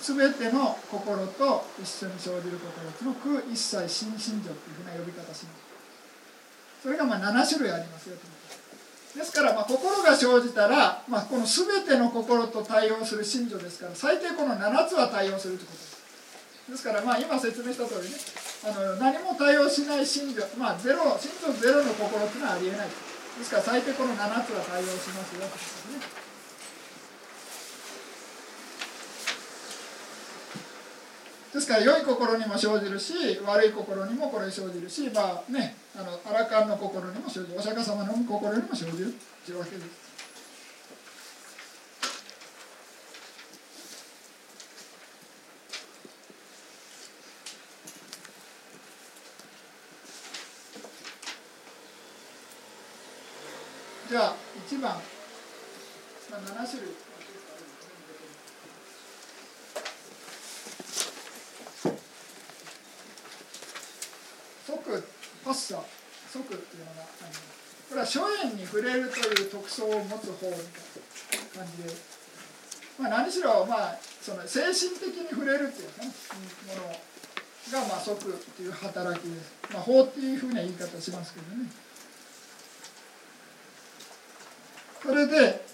[0.00, 5.73] すべての心と一緒に生じる心っていうのを「苦一切新信条」っていうふうな呼び方します。
[6.84, 8.28] それがまあ7種類ありますよと
[9.16, 9.32] です。
[9.32, 15.94] からまあ心が生じたら、まあ、この全ての心と対応する信条ですから最低この7つは対応するということです。
[16.68, 18.16] ですからまあ今説明した通りね
[18.68, 26.23] あの何も対応しない信条まあゼロ信条ゼロの心っていうのはありえないですから最低この7つは対応しますよということですね。
[31.54, 33.14] ですから良い心にも生じるし
[33.46, 37.56] 悪い心にもこれ生じるしまあねあのアラカンの心にも生じる。
[37.56, 39.14] お釈迦様の心にも生じる
[39.46, 40.04] というわけです。
[54.10, 54.36] じゃあ
[54.68, 55.00] 1番、ま
[56.36, 57.04] あ、7種類
[64.66, 65.04] 即
[65.44, 65.82] パッサ
[66.32, 67.42] 即っていうのがあります
[67.88, 72.14] これは諸縁に触れるという特徴を持つ方みたいな感じで
[72.98, 76.14] まあ、何しろ、まあ、その精神的に触れるっていうね、
[76.66, 79.52] ものが、まあ、即っていう働きです。
[79.72, 81.70] まあ、法っていうふうな言い方しますけどね。
[85.02, 85.64] それで、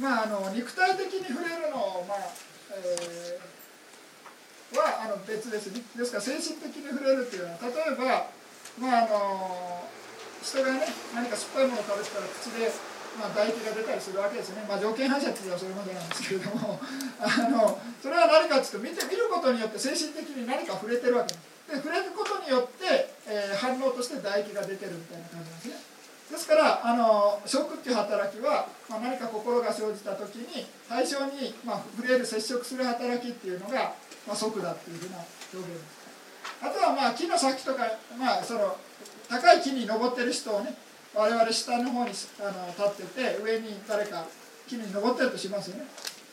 [0.00, 2.18] まあ、あの肉体的に触れるのを、まあ
[2.72, 5.72] えー、はあの別です。
[5.72, 8.35] ですから精神的に触れるっていうのは例えば、
[8.78, 9.88] まあ、あの
[10.42, 16.76] 人がね何か酸っぱいものを食べてたら口でまあ、唾液が出たりするわけですね、まあ、条件反射っていうのはそれまでなんですけれども。
[17.16, 21.56] あのそれは何かっていうと見て見ることによって精神的に何か触れてるわけです。
[21.66, 25.80] で触れることによって、えー、反応として唾液が出てるみたいな感じなんですね。
[26.30, 33.94] ですからあの食っていう働きは、まあ、何か心が生じた時に対象に、まあ、触れる接触する働きっていうのが、
[34.26, 35.18] まあ、即だっていうふうな
[35.54, 36.05] 表現です。
[36.62, 37.84] あとはまあ木の先とか、
[38.18, 38.76] まあ、その
[39.28, 40.74] 高い木に登ってる人をね
[41.14, 44.26] 我々下の方にあの立ってて上に誰か
[44.68, 45.86] 木に登ってるとしますよね。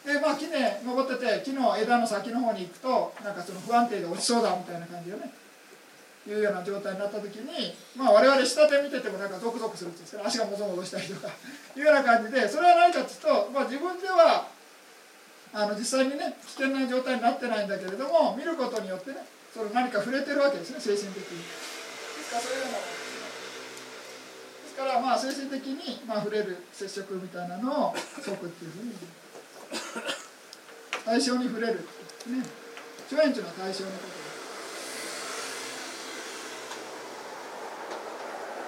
[0.05, 0.51] でまあ木に
[0.85, 5.31] 登ってて木の枝の先の方に行くとなんかその不安定で落ちそうだみたいな感じでね
[6.27, 11.27] いうような状態になった時に、まあ、我々下で見ててもなんかゾクゾクするんですけど足がもぞもぞしたりとか
[11.75, 14.47] いうような感じでそれは何かっていうと、まあ、自分では
[15.53, 19.17] あの実際にね危険な状態になってないんだけれども見ることによってね
[19.53, 21.37] その何か触れてるわけですね精神的に。
[21.37, 21.43] で
[22.23, 23.03] すからそういうような
[24.73, 28.93] からまあ精神的にまあ触れる接触みたいなのを即っていうふうに。
[31.05, 31.83] 対象に触れるね
[33.09, 33.97] 諸縁というのは対象のこ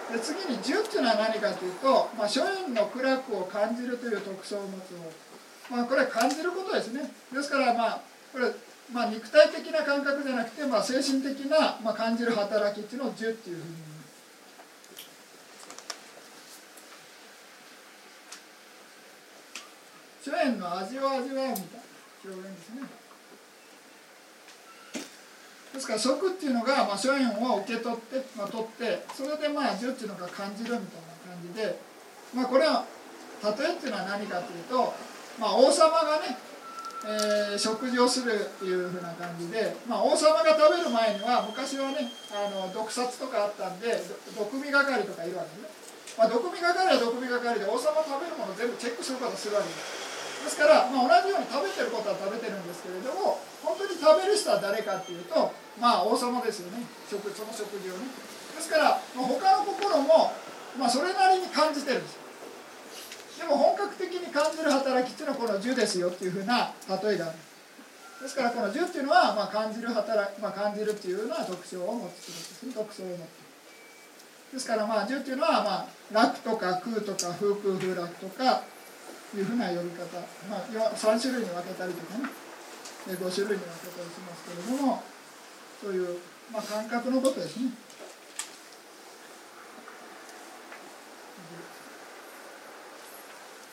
[0.10, 0.16] と。
[0.18, 4.94] ですで次に十っていうのは何かというと、まあ、諸縁の苦楽を感じるという特徴を持つ
[5.72, 7.12] まあ、これは感じることですね。
[7.34, 8.52] ですからまあこれ
[8.94, 13.96] まあ肉体的な感覚じゃなくて、まあ、精神的な、まあ、感じる働きっていうのを十っていうふうに。
[20.24, 21.56] 諸縁の味を味わうみたいな
[22.24, 22.82] 表現ですね。
[25.76, 31.78] ですから食っていうのが、まあ、諸縁を受け取って、まあ、取ってそれでまあ十っていうのが感じるみたいな感じで、
[32.34, 32.86] まあ、これは
[33.44, 34.94] 例えっていうのは何かというと、
[35.40, 36.38] まあ、王様がね、
[37.06, 43.94] えー、食事をするっていうふうな感じで、まあ、王様が食べる前には昔はねあの毒殺とかあったんで
[44.34, 45.70] 毒味係とかいるわけね、
[46.18, 50.50] まあ、毒味係は毒味係で王様食べるもの全部チェックすることするわけです。
[50.50, 56.86] ですから、まあ、同じように食べてることは食べてるんですけれども本当に食べる人は誰かっていうとまあ王様ですよね。
[57.06, 58.10] 食その食事をね。
[58.56, 60.34] ですから、まあ、他の心も、
[60.80, 62.25] まあ、それなりに感じてるんです
[63.38, 67.36] でも本格的に感じる働きっていうのはこの「樹」ですよっていうふうな例えがある
[68.22, 72.74] ですからこの「樹」っていうのは、まあ、感じる働き、まあ、感じるっていうような特徴を持つことですね。
[72.74, 78.62] 特徴を持つですからまあ「樹」っていうのは、まあ、楽とか空とか風空風楽とか
[79.36, 80.18] いうふうな呼び方、
[80.50, 82.30] まあ、3種類に分けたりとかね。
[83.14, 85.04] 5種類に分けたりしますけれども
[85.80, 86.20] そういう、
[86.52, 87.70] まあ、感覚のことですね。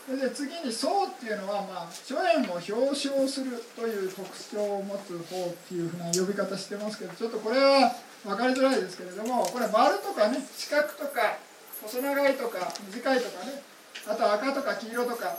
[0.09, 7.95] で次に「層」っていうのは、まあ、諸縁を表彰するという特徴を持つ方っていうふうな呼び方してますけどちょっとこれは
[8.25, 11.39] 分かりづらいですけれどもこれ丸とかね四角とか
[11.83, 13.63] 細長いとか短いとかね
[14.09, 15.37] あと赤とか黄色とか、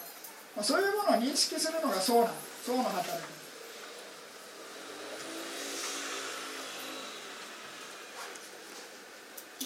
[0.56, 2.34] まあ、そういうものを認識するのが層なん
[2.66, 3.43] 層の働き。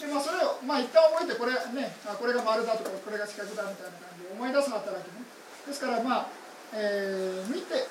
[0.08, 5.24] まあそれをまあ一旦覚えてこれねあこれが丸だとかこれが四角だみたいな感じで思い出す働きね。
[5.66, 6.26] ですからまあ、
[6.72, 7.86] えー、見て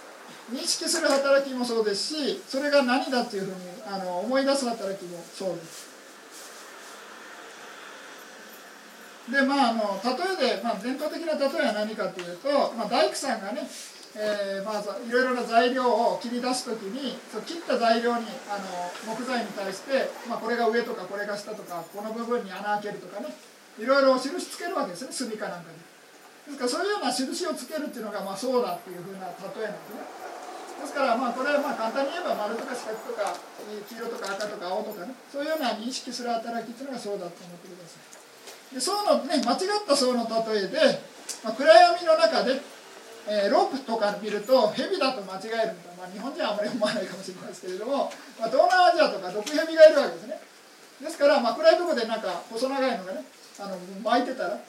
[0.52, 3.56] 認識する働きもそうですしそれが何だっていうふうに
[3.86, 5.98] あの思い出す働きもそうです。
[9.32, 13.68] でまああの例えで、まあ、伝統的な例えは何かというと、まあ、大工さんがね、
[14.16, 23.30] えーまあ、いろいろな材料を切り出す時にそう切った材料にあの木材に対して、まあ、これが上とかこれが下とかこの部分に穴開けるとかね
[23.78, 25.78] いろいろ印つけるわけですね墨かなんかに。
[26.48, 30.28] ですからそういうような印をつけるっていうのが、まあ、そうだっていうふうな例えなんですね。
[30.82, 33.36] ですからまあこれはまあ簡単に言えば丸とか四角とか
[33.90, 38.02] 黄色とか赤とか青とかねそういうような認識する働きっていうのがそうだと思ってくださ
[38.72, 38.76] い。
[38.76, 40.78] で層のね間違った層の例えで、
[41.44, 42.62] まあ、暗闇の中で、
[43.28, 50.40] えー、ロープとか見ると蛇だと間違えるみたいな、まあ、日本人はあまり思わないかもしれないですけれども、まあ、東南アジアとか毒蛇がいるわけですね。
[51.04, 53.24] ですから、まあ、暗いところでなんか細長いのがね
[53.60, 54.60] あの巻いてたら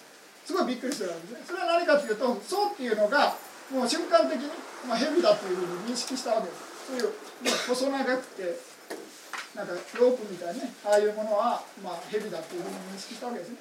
[0.44, 1.40] すごいびっくりするわけですね。
[1.46, 3.36] それは何かというと層っていうのが
[3.70, 4.50] もう瞬間的に、
[4.88, 6.68] まあ、蛇だというふうに認識したわけです。
[6.88, 7.12] そういう、
[7.44, 8.58] まあ、細長くて
[9.54, 13.56] なんかロープみたいなねああいうものは、まあ、蛇だというふうに認識したわけですね。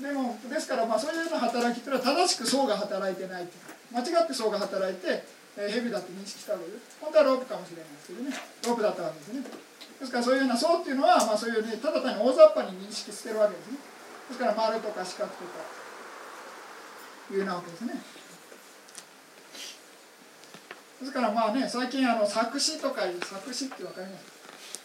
[0.00, 3.46] でもですからまあそういうような働きっていうのは正しく層が働いてない
[3.92, 5.24] 間違って層が働いて、
[5.56, 8.32] えー、蛇だって認識したわけです本当はロープかもしれないですけどね。
[8.66, 9.42] ロープだったわけですね。
[10.00, 13.78] ですからそういうような層っていうのは、まあ、そういうねただ単に大雑把に認識してるわけですね。
[14.28, 15.44] ですから丸とか四角とか
[17.30, 17.94] いうようなわけですね。
[21.00, 24.24] ですからまあね最近あの作詞とかいう作詞って分かります？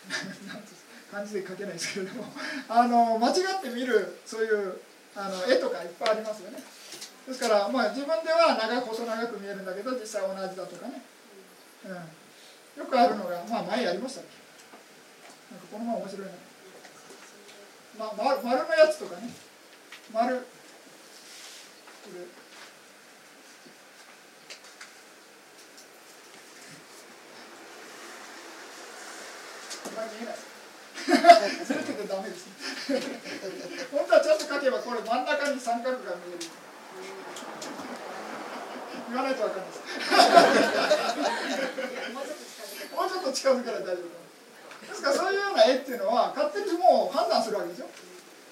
[1.12, 2.26] 漢字で書けないですけれども。
[2.68, 4.80] あの間違って見るそういう
[5.16, 6.62] あの絵とかいっぱいありますよね。
[7.28, 11.02] ですからまあ自分では長く細長く見えるんだけど実際同じだとかね、
[11.86, 11.90] う
[12.80, 14.48] ん、よくあるのがまあ前やりましたっけ？
[15.52, 16.32] なんかこのまま面白いな、
[18.00, 19.30] ま、丸丸のやつとかね。
[20.14, 20.36] 丸。
[20.38, 20.44] こ
[22.16, 22.20] れ。
[30.08, 30.36] 見えない。
[31.66, 32.54] ずれててダメですね。
[33.92, 36.67] 本当はちゃんと書けばこれ真ん中に三角が見える
[39.08, 39.68] 言わないと分かんない。
[39.68, 39.80] です
[42.96, 44.10] もうちょっと近づけら大丈夫
[44.88, 47.88] ですからそういうような絵っていうのは勝手にもう判断するわけですよ。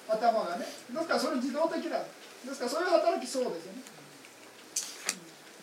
[0.08, 0.64] 頭がね。
[0.64, 1.98] ですからそれ自動的だ。
[1.98, 2.06] で
[2.54, 3.82] すからそういう働きそうですよね。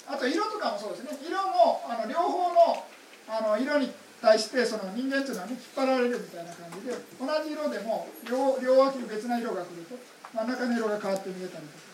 [0.08, 1.18] あと色とかもそうですね。
[1.26, 2.84] 色もあの両方の
[3.30, 9.96] あの色に対してその人間っていうのはね引っ張られるみたいな感じで同じ色でも両両脇に別な色が来ると
[10.36, 11.93] 真ん中の色が変わって見えたりとか。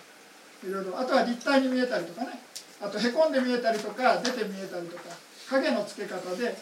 [0.64, 2.40] いろいろあとは立体に見えたりとかね。
[2.82, 5.04] あとへこんで見えたりとか出て見えたりとか。
[5.50, 6.56] 影のつけ方で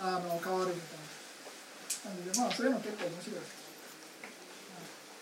[0.00, 2.40] あの変わるみたいな感じで。
[2.40, 3.40] まあそういうの結構面白い。
[3.40, 3.66] です。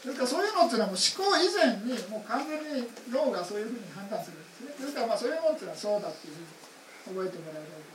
[0.05, 4.87] ですからそういうのっていうのはもう思考以前にもう完全に脳がそういうふうに判断するんですね。
[4.87, 7.95] ですからまあそういうものっていうのはそうだっていうふうに覚えてもらえればいい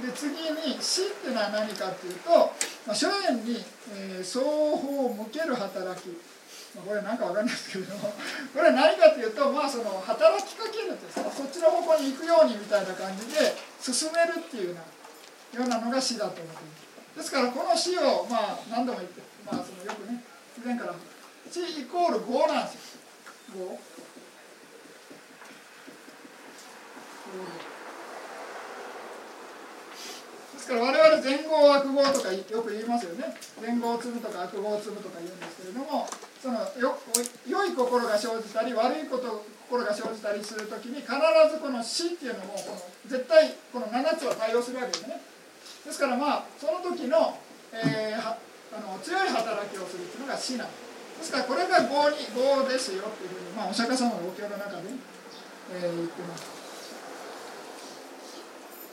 [0.00, 2.30] で次に死っていうのは何かっていうと、
[2.88, 3.60] まあ、初縁に、
[3.92, 6.08] えー、双方向ける働き、
[6.78, 8.14] これ何か分かんないですけれども
[8.54, 14.82] これは何かというとまあその働きかけるですそっちの方向に行くようにみたいな感じで進めるっていうよ
[15.58, 16.90] うなのが死だと思っています。
[17.16, 20.22] ですからこの死をまあ何度も言ってまあそのよくね
[20.56, 20.94] 以前から
[21.50, 23.78] 死イコール5なんですよ。
[27.34, 27.69] 5。
[30.60, 33.32] ですから我々善業悪業とかよく言いますよね。
[33.64, 36.04] 善業を積むとか悪業を積むとか言うんですけれども
[36.36, 37.00] そのよ
[37.48, 41.16] 良い心が生じたり悪いこと心が生じたりする時に必
[41.48, 45.16] ずこの死っていうのもこの絶対この7つは対応するわけですね。
[45.86, 47.40] ですからまあその時の,、
[47.72, 48.36] えー、あ
[48.84, 54.92] の強い働きをするっていうのが死なんですからこれが業に業ですよっていうふうに、まあ、お釈迦様のお経の中で、
[55.72, 56.59] えー、言ってます。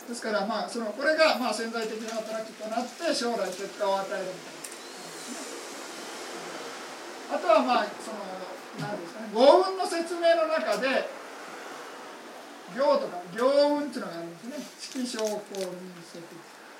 [0.08, 4.68] ですからまあそのこれがまあ潜在的な働きとなって将来結果を与えるみたいなね。
[7.36, 8.24] あとはまあその
[8.80, 11.10] 何ですかね合運の説明の中で
[12.76, 13.44] 行とか行
[13.76, 14.56] 運っていうのがありますね。
[14.80, 16.24] 式証拠民籍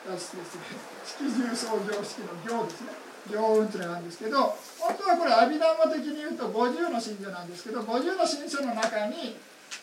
[0.08, 0.64] 脱出ですね
[1.04, 2.96] 式重創業式の行ですね
[3.28, 9.36] 行運っていうのがあるんですけど本当はこれ阿弥陀摩的に言うと50の信条なんですけど50の信条の中に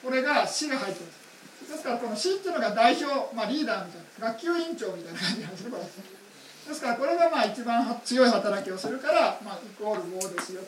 [0.03, 1.24] これが死が入ってます
[1.69, 5.65] ですからこの C っていうのが代表、まあ、リーダーみたいな学級委員長みたいな感じなんです。
[5.65, 10.63] ねこれですからこれがまあ一番強い働きをするから、まあ、イコール5ですよ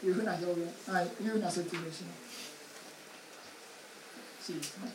[0.00, 2.52] というふうな表現、はい、いうふうな説明します
[4.42, 4.90] C ですね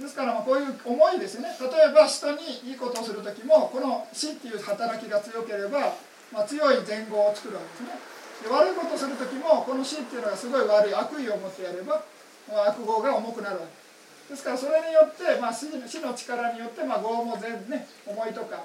[0.00, 1.54] ですからまあこういう思いですね。
[1.60, 5.94] 例えば人にいいことをする時もこの死っていう働きが強ければ、
[6.32, 8.14] まあ、強い前後を作るわけですね。
[8.42, 12.02] で悪いことをする時もこの死っていうのがすごい悪い悪意を持ってやれば
[12.50, 13.84] 悪号が重くなるわけ。
[14.32, 18.64] ですからそれによって、まあ、死の力によって、まあ、業も全部ね重いとか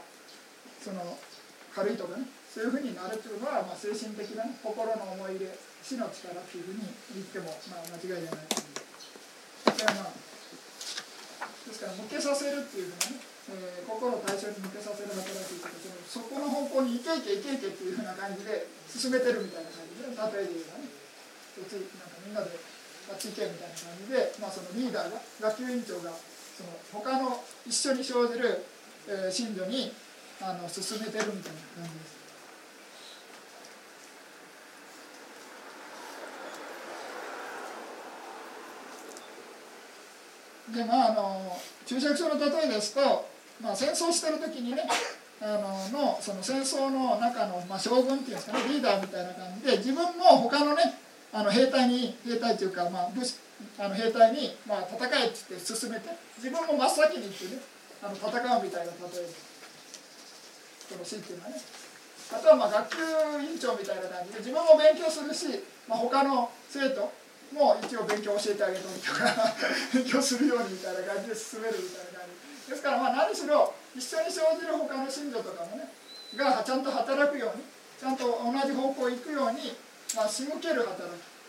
[0.80, 1.18] その
[1.76, 5.52] 軽いとかねそういうふうになるというのは、まあ、精神的な、ね、心の思い入れ
[5.84, 8.48] 死の力っていうふうに言っても、まあ、間違いじゃない。
[8.50, 10.30] それはまあ
[11.70, 13.22] ですから向けさせるっていうふうなね、
[13.54, 15.70] えー、心を対象に向けさせる働きというか
[16.10, 20.90] そこの方向に行けいけ行けいけっていうふうな感じで進めてるみたいな感じで例えで言えばね
[21.60, 22.69] なんかみんなで
[23.16, 28.66] みたいな感じで、まあ、そのリーダーが学級委員長がその他の一緒に生じる、
[29.08, 29.92] えー、信者に
[30.42, 32.20] あの進めてるみたいな感じです。
[40.76, 43.28] でまああの注釈書の例えですと、
[43.60, 44.88] まあ、戦争してる時にね
[45.42, 51.00] あののその戦争の中の、まあ、将軍っていうんですかねリーダーみたいな感じで自分も他のね
[51.32, 53.36] あの兵隊に兵隊というか、まあ、武士
[53.78, 57.62] あの兵隊に、まあ、戦えって言って進めて自分も真っ先に行ってね
[58.02, 59.50] あの戦うみたいな例え
[60.90, 61.62] この死っていうのはね。
[62.30, 67.10] あとはまあ学級委員長みたいな感じで自分も勉強するし、まあ、他の生徒
[67.50, 69.26] も一応勉強教えてあげたりとか
[69.94, 72.70] 勉強するようにみたいな感じで進めるみたいな感じ。
[72.70, 75.90] ですからまあ何しろ一緒に生じる他の信者とかもね
[76.38, 77.64] がちゃんと働くように
[78.00, 79.76] ちゃんと同じ方向行くように、
[80.16, 81.40] まあ、仕向ける働き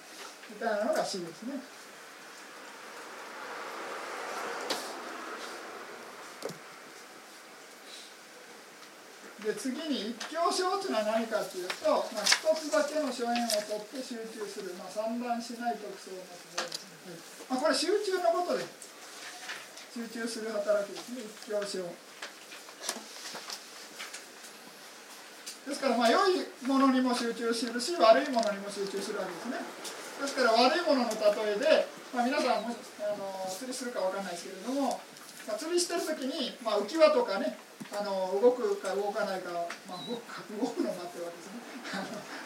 [0.51, 1.61] みたいなのが死ですね。
[9.41, 17.17] で次に一教書というのは何かというと、まあ、一つだけの書縁を取って集中する、まあ、散乱しない特徴を持つですね、
[17.49, 18.69] はいまあ、これ集中のことで
[19.97, 21.89] 集中する働きですね一教書
[25.71, 29.63] ですからまあ良いものにも集中するし悪いものにも集中するわけですね。
[30.19, 34.99] ですから悪いものの例えで、まあ、皆さんもあの釣りするか分かんないですけれども、
[35.47, 37.55] まあ、釣りしてる時に、まあ、浮き輪とかね
[37.95, 39.55] あの動くか動かないか、
[39.87, 41.63] まあ、動くか動くの待ってるわけですね。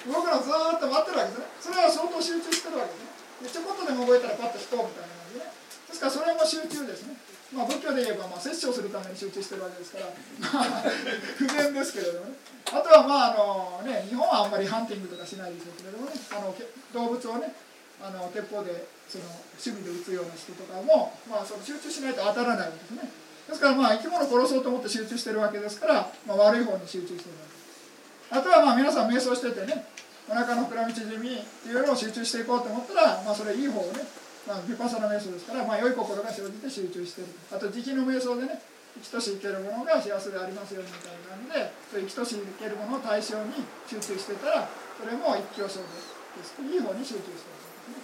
[0.04, 1.48] 動くのずっと待ってるわけですね。
[1.64, 3.08] それは相当集中してるわけですね。
[3.40, 5.63] でちょこっとでも動いたらパッと引こうみたいな感じでね。
[5.94, 6.06] ですか？
[6.06, 7.14] らそれも集中ですね。
[7.54, 10.10] まあ仏教で言えばまあ摂取するために集中してるわけですから
[10.42, 10.82] まあ
[11.38, 12.34] 不全ですけれどもね。
[12.66, 16.12] あとはまああのね日本はあんまりハンティングとかしないでしょうけれどもね。
[16.32, 16.54] あの
[16.92, 17.54] 動物をね
[18.02, 19.24] あの鉄砲でその
[19.56, 23.08] 趣味で撃つような人とかも、まあ、その集中しないと当たらないわけですね。
[23.48, 28.40] ですからまあ生き物を殺そうと思って集中してるわけですから、まあ、悪い方に集中してるわけです。
[28.40, 29.86] あとはまあ皆さん瞑想しててね
[30.28, 34.00] お腹の膨らみ縮みっていうのを集中していこうと思ったら、まあ、それいい方をね、
[34.46, 37.28] まあ、ヴィパサナ瞑想ですから、まあ、良い心が生じて集中してる。
[37.50, 38.60] あと慈悲の瞑想でね
[38.94, 46.54] 生きとし生けるものが幸せでありますようにみたいな感じで生きとし生けるものを対象に集中してたらそれも一挙症です。
[46.60, 47.56] いい方に集中してる。
[47.56, 47.98] ですね、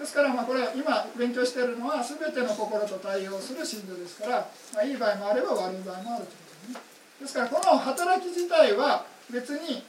[0.00, 6.80] ですからまあこれ今勉強しているのは全ての心と対応する信条ですから、まあ、いい場合もあれば悪い場合もあるということですね。
[7.20, 9.84] ですからこの働き自体は別に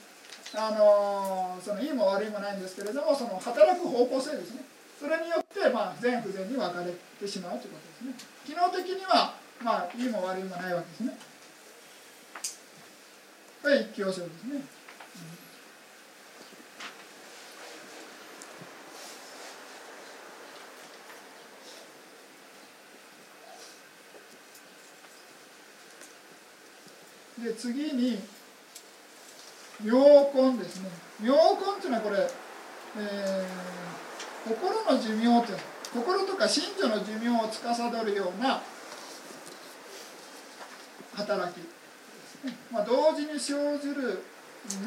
[0.54, 4.73] あのそのいいも悪いもないんですけれどもその働く方向性ですね。
[5.00, 8.30] それによってまあ善不善に分かれてしまうということですね。
[8.46, 11.18] 機能的にはまあいいも悪いもないわけですね。
[13.62, 14.62] これ一教書ですね、
[27.38, 27.46] うん。
[27.46, 28.22] で次に
[29.82, 29.96] 妙
[30.34, 30.90] 根ですね。
[31.20, 31.40] 妙根
[31.78, 33.46] っていうのはこれ、えー、
[34.48, 35.62] 心の寿命って
[35.94, 38.62] 心とか心女の寿命を司るような
[41.16, 41.60] 働き、
[42.72, 44.24] まあ、同時に生じる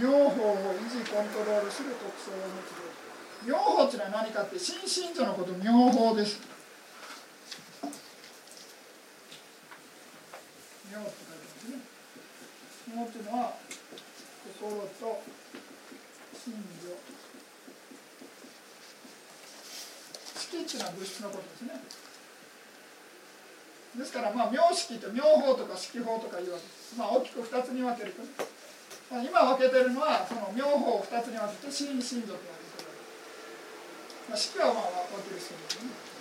[0.00, 2.76] 妙法を維持コントロールする特徴を持つ。
[3.46, 6.40] 妙法っていうのは何かって心身女のこと妙法です。
[10.92, 11.78] 妙って書いてますね。
[12.84, 13.52] 気持ちのは
[14.58, 15.22] 心と
[16.34, 16.88] 心情
[20.64, 21.80] 式っていうのは物質のことですね。
[23.96, 26.96] ですからまあ妙式と妙法とか式法とかいうわけです。
[26.96, 28.22] まあ大きく2つに分けると、
[29.10, 32.44] まあ、今分けてるのはその妙法を2つに分けて心心情と分
[32.76, 32.88] けてる、
[34.28, 34.84] まあ、式はまあ
[35.16, 36.16] 分ける人ですね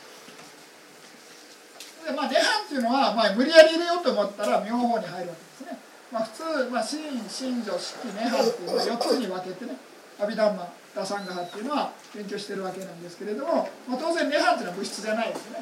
[2.05, 5.79] でまあ涅槃っていうのは、まあ、無理やり入れようと思ったら妙法に入るわけですね。
[6.13, 9.75] まあ、普通、まあ、真真女式涅槃っていうのは4つに分けてね。
[10.19, 10.53] 阿弥陀
[10.95, 15.59] ダサンガハっていうのは勉強してるわけなんですけれども、まあ、当然涅槃っていうのは物質じゃないですね。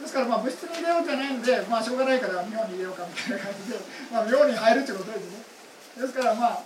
[0.00, 3.78] ですからまあ物質に入れようじゃないんでまあしょうがないから妙に入れようかみたいな感じで、
[4.10, 6.02] まあ、妙に入るってことですね。
[6.02, 6.62] ですからまあ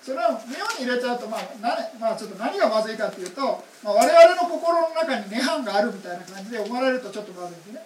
[0.00, 7.84] それを妙に入れちゃうとまあな、まあ、ちょっと何がまずいかっていうと、まあ、我々の心の中に涅槃があるみたいな感じで思われるとちょっとまずいですね、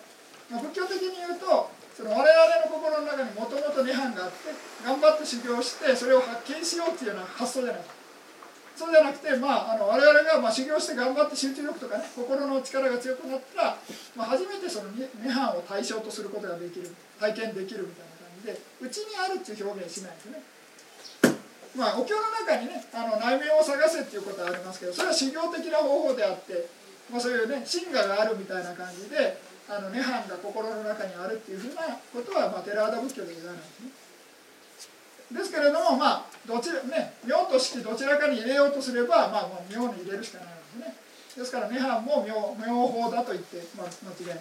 [0.51, 4.55] まあ、仏教的に言うとその我々の心の中にもともと涅槃があって
[4.87, 7.83] 頑張って修行してそれを発見しようっていうような発想じゃない
[8.77, 13.77] そうじゃなくて、まあ、あの我々がまあ修行して頑張って集中力とかね心の力が強くなったら、
[14.17, 20.43] まあ、初めてその涅槃を対象とすることができる体験できるみたいな感じでうちにあるっていう表現しないですね。
[21.75, 26.67] まあ、お経の中にねあの内面を探せっていうことはありますけどそれは修行的な方法であって、
[27.11, 34.04] まあ、そういうね真我があるみたいな感じであの涅槃が心の中にあるっていうふうなことは、まあ、テラーダ仏教で言わないですね。
[35.33, 40.95] ですけれどもまあどちらね妙と式どちらかに入れようとすればまあもう妙に入れるしかないんですね。
[41.37, 44.39] ですから涅槃も妙妙法だと言って、まあ、間違いない。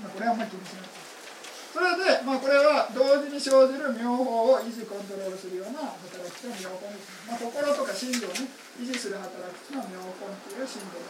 [0.00, 1.08] まあ、これはあんまり気にしない。
[1.68, 8.48] それで、まあ、これは同時に生じる妙法を維持コントロールするような働きと妙根です、まあ、心とか心情をね
[8.80, 11.04] 維持する働きというのは妙根という心情で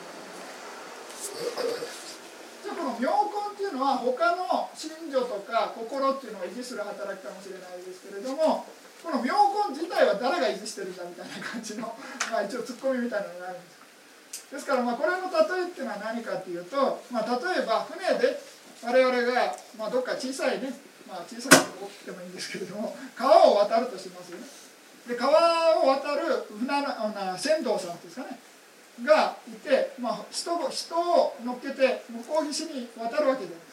[1.86, 2.07] す。
[2.68, 8.68] じゃあこの妙根っていうのは他の信女とか心っていうのを維持する働きかもしれないですけれども
[9.00, 9.32] この妙
[9.72, 11.88] 根自体は誰が維持してるんだみたいな感じの、
[12.28, 14.52] まあ、一応ツッコミみたいなのがあるんです。
[14.52, 18.40] ですからまあこれの例えっていうのは何かっていうと、まあ、例えば船で
[18.82, 20.72] 我々が、まあ、どっか小さいね、
[21.06, 24.44] まあ、小さいと大きくてもいいんですけれども川を渡るとしますよね。
[25.06, 28.38] で川を渡る船の船頭さんですかね。
[29.04, 33.68] がいて、まあ、人人を乗っけて向こう岸に渡るわけです。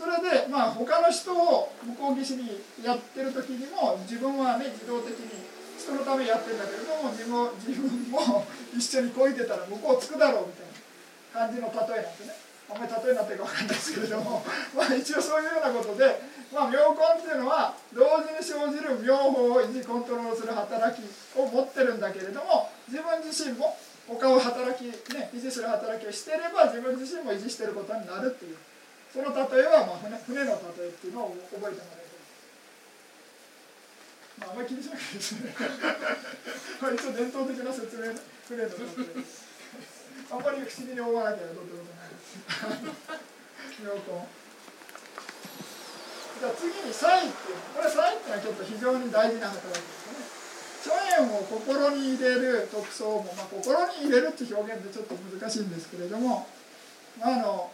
[0.00, 5.28] それでまあ他の人を向こう岸にやってる時にも自分はね自動的に
[5.76, 10.68] 人のためにやってるんだけれども自分自分も一緒に漕いでたら向こう着くだろうみたい
[11.36, 12.32] な感じの例えなんですね。
[12.72, 14.44] あんまり例えになってるか分かんないですけれども。
[14.76, 16.22] まあ一応そういうようなことで、
[16.52, 21.04] まあ、妙根っていうのは同時に生じる妙法を維持コントロールする働き
[21.36, 23.78] を持ってるんだけれども自分自身も
[24.08, 24.84] 他を働き、
[25.14, 28.56] ね、維持する働きをしていれば自分自身も維持していることになるっていう
[29.14, 32.10] その例えは、まあ、船船の例えっていうのを覚えてもらえる
[34.40, 35.52] まあ、あまり気にしなくていいですね。
[36.80, 38.08] まあ一応伝統的な説明
[38.48, 39.50] 船の例え。
[40.30, 42.14] あんまり不思議に思わなきゃどうってことない
[43.82, 44.00] 妙根
[46.40, 50.19] じゃあ次に「サイ」っていうこれ「サイ」っていうのはちょっと非常に大事な働きですね。
[50.82, 56.46] 諸縁を心に入れる特徴も、まあ、心に入れるって表現でちょっと難しいんですけれども、
[57.20, 57.70] まあ、あの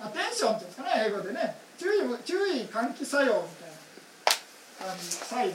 [0.00, 1.56] アテンションっていうんですかね英語でね。
[1.78, 3.68] 注意注意喚起作用みたい
[4.80, 5.54] な感じサイド。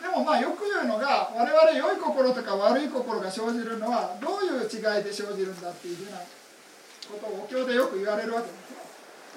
[0.00, 8.87] でもまあよく言うのが我々良い心とか悪い心が生じるのはどういう違いで生じるんだっていうふうなことをお経でよく言われるわけです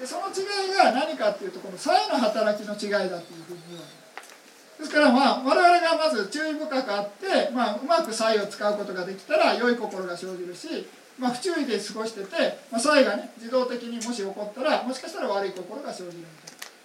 [0.02, 4.90] でその違いが何かっていうとこの才の働きの違いだっていうふうに言うわけです。
[4.90, 10.88] からまあ我々がまず注意深くあって、まあ、うまく才を使うことができたら良い心が生じるし、
[11.20, 16.24] まあ、不注意で過ごしてて、まあ、才がね自動的にもし起こったらもしかしたら悪い心が生じるみ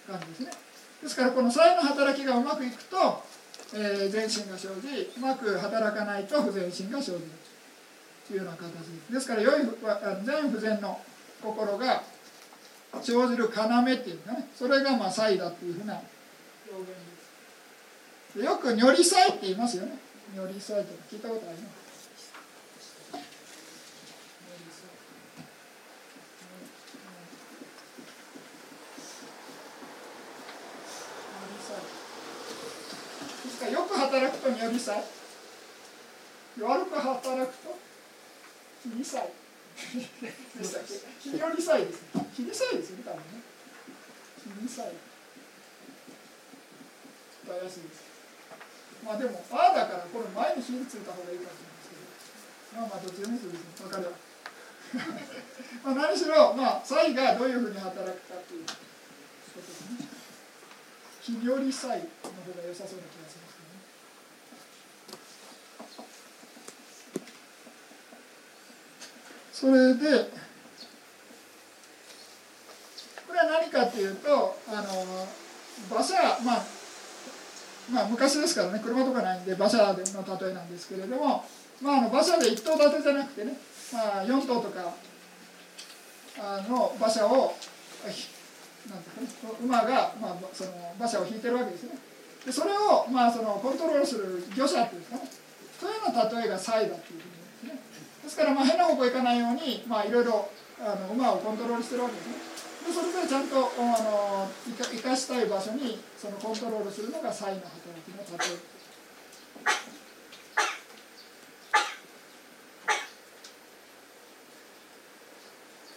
[0.06, 0.62] たいな感じですね。
[1.02, 3.22] ですからこの才の働きがうまくいくと
[3.74, 7.20] えー、全身が生じうまく働かないと不全身が生じる
[8.26, 9.12] というような形です。
[9.12, 9.62] ですから良い
[10.24, 10.98] 全不全の
[11.42, 12.02] 心が
[13.02, 13.52] 生じる要っ
[13.98, 14.48] ていうかね。
[14.56, 15.94] それがまあ才だっていうふうな
[16.70, 16.88] 表現
[18.34, 18.44] です。
[18.44, 19.98] よく如理才って言いますよね。
[20.34, 21.78] 如理才って聞いたことあります？
[33.72, 35.04] よく働くと如理祭。
[36.60, 37.78] 悪く働くと
[38.82, 39.28] 非理祭。
[39.78, 42.02] でしたっけ非如理祭です
[42.34, 43.40] 非理祭ですよね多分ね
[44.42, 44.84] 非理祭
[47.48, 48.04] 怪しいです
[49.04, 54.12] まあでもああだからこれ前に火ついた方がいいかもしれないですけどまあまあどっちでもいいです分かるわ
[55.84, 58.74] まあ何しろまあ祭がどういうふうに働くかっていうこ
[59.62, 60.04] とですね
[61.22, 63.56] 非如理祭の方が良さそうな気がします
[69.58, 70.30] それで
[73.26, 75.26] これは何かっていうとあの
[75.90, 76.14] 馬車
[76.44, 76.64] まあ
[77.90, 81.44] まあ昔ですからね車とかないんで馬車の例えなんですけれども、
[81.82, 83.54] まあ、あの馬車で1頭立てじゃなくてね、
[83.92, 84.94] まあ、4頭とか
[86.38, 87.56] あの馬車を
[88.88, 91.98] なんていうか、馬が、まあ、その馬車を引いてるわけですね。
[92.46, 95.28] でそれを、まあ、そのコントロールする魚車っていうかね。
[95.80, 97.37] そういうような例えがサイだっていうふうに
[98.28, 102.36] ですからまあ変な方向行かないようにまあいろいろあの馬をコントロールしてるわけですね
[102.84, 107.72] でそれぞれちゃんとあの生かしたい場所にそのコントロールするのが才の働
[108.04, 108.60] きの例え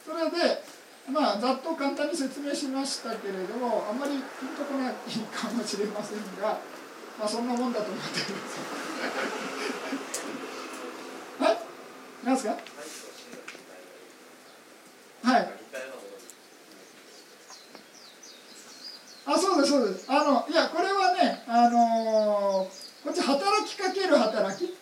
[0.07, 0.63] それで
[1.11, 6.59] まあざっと簡単に説明しましたけれどもあまりピンとこないかもしれませんが、
[7.19, 9.50] まあ、そんなもんだと思ってください。
[12.23, 12.57] 何ですか？
[15.23, 15.51] はい。
[19.23, 20.05] あそうですそうです。
[20.09, 24.75] あのいやこれはねあのー、こっち働きかける働き？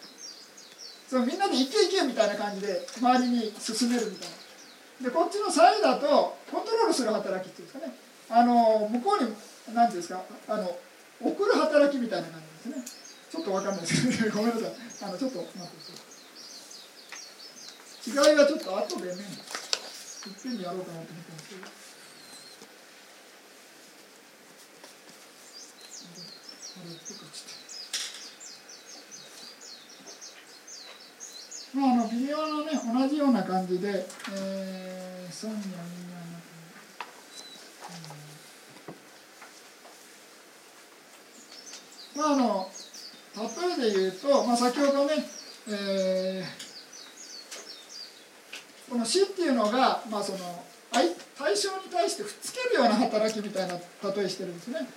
[1.07, 4.29] そのみんなで行け行けみたいな感じで周りに進めるみたい
[5.01, 5.09] な。
[5.09, 7.93] でこっちのサイだとコントロールする働きっていうんですかね。
[8.29, 9.33] あのー、向こうに
[9.73, 10.21] 何ていうんですか？
[10.47, 10.77] あの
[11.21, 12.85] 送る働きみたいな感じですね。
[13.31, 14.71] ちょっと分かんないですけどごめんなさい。
[15.03, 16.08] あのちょっと待ってください。
[18.07, 21.49] 違いはちょっと後でねいっぺんにやろうかなと思ってます。
[21.49, 21.79] けど。
[31.71, 36.09] まあ、あの微妙なのね同じような感じで、えー、ソニアミニ
[42.15, 42.69] まああの
[43.35, 45.13] 例えで言うと、まあ、先ほどね、
[45.69, 46.68] えー
[48.89, 50.39] この死っていうのが、まあ、その
[50.91, 54.87] 対象に対してくっつけるような働きみたいな例えしてるんですね。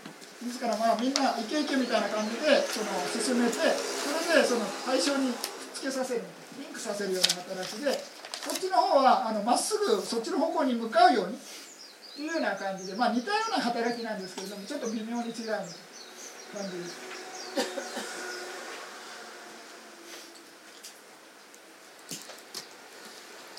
[0.42, 5.38] ですからまあみんなイケイケみたいな感じでその進めてそれでその対象にくっ
[5.74, 6.22] つけさせる
[6.58, 11.38] リンクさせるような働きでこっちの方はあのまっすぐそっちの方向に向かうように
[12.16, 18.31] というような感じで、まあ、似たような働きなんですけれどもちょっと微妙に違う感じです。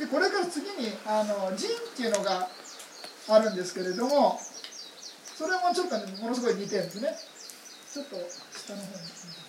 [0.04, 2.50] でこれから次にあの陣っていうのが
[3.30, 4.38] あるんですけれども
[5.38, 7.10] それもちょっと、ね、ものすごい似てるんですね。
[7.92, 8.16] ちょっと
[8.52, 9.44] 下の方に。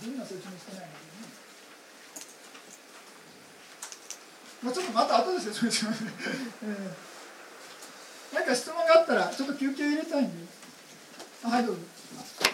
[0.00, 1.28] 陣の説明してないのでね、
[4.62, 6.04] まあ、ちょっとまた後で説明します、
[6.62, 6.66] え
[8.32, 10.46] ー、何か質問があったらちょっと休憩入れたいんで。
[11.42, 12.47] はいどうぞ。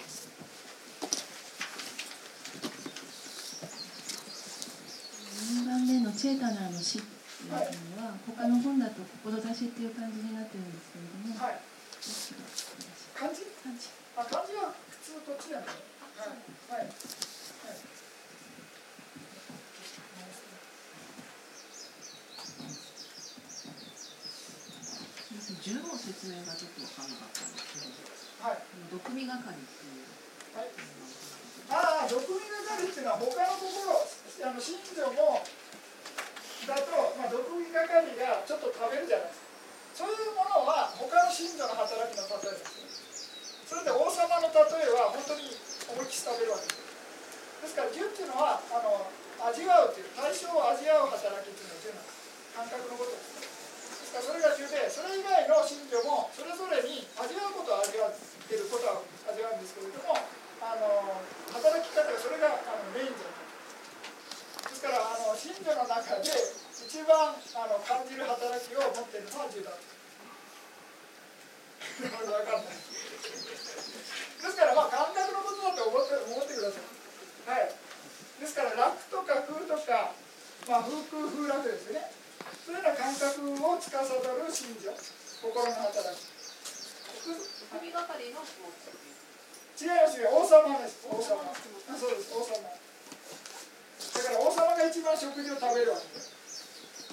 [6.15, 7.57] チェータナーの詩っていうの
[8.03, 11.61] は、他の本だと志っていう感じになってるんですけれども、はい、
[13.15, 13.89] 漢字漢字？
[14.17, 15.79] あ漢字は普通こっちなんだは
[16.27, 16.31] い、
[16.79, 16.89] はい。
[25.65, 27.89] 十の説明がちょっと分からなかったんですけど、
[28.45, 28.61] はい、
[28.93, 30.05] 毒味係っていう。
[30.55, 30.69] はい、
[31.73, 34.05] ああ、毒味係っていうのは他のところ、
[34.45, 35.41] あの信条も
[36.65, 37.81] だと、まあ、毒味係
[38.17, 42.85] がちょっと食べるじゃないですかそういうものは他の信者の働きの例えですね
[43.65, 45.55] それで王様の例えは本当に
[45.89, 46.85] 思いっきり食べるわけです。
[47.65, 49.09] ですから純っていうのはあの
[49.41, 52.23] 味わうという対象を味わう働きっていうのは純なんです
[52.55, 54.05] 感覚のことです。
[54.05, 59.01] ですからそれが重でそれ以外の信者もそれぞれに味わうことを味わってることは
[59.33, 60.13] 味わうんですけれども
[60.61, 61.19] あの
[61.51, 63.34] 働き方がそれがあのメインじゃない
[64.85, 69.73] からあの信者の中で一番あの感じる働きを持っているのは10だ
[72.05, 73.33] 分かんないで
[74.45, 76.85] すからまあ感覚のことだと思って思ってください。
[77.49, 77.73] はい。
[77.73, 80.13] ですから楽とか空とか
[80.69, 82.13] まあ風空風楽ですね。
[82.69, 84.93] そういうような感覚を司る信者。
[85.41, 86.29] 心の働き。
[87.73, 91.09] 神がかりの違いますよ王様です。
[91.09, 91.41] 王様。
[91.97, 92.29] そうです。
[92.37, 92.84] 王様
[94.15, 96.31] だから王様が一番食事を食べるわけです、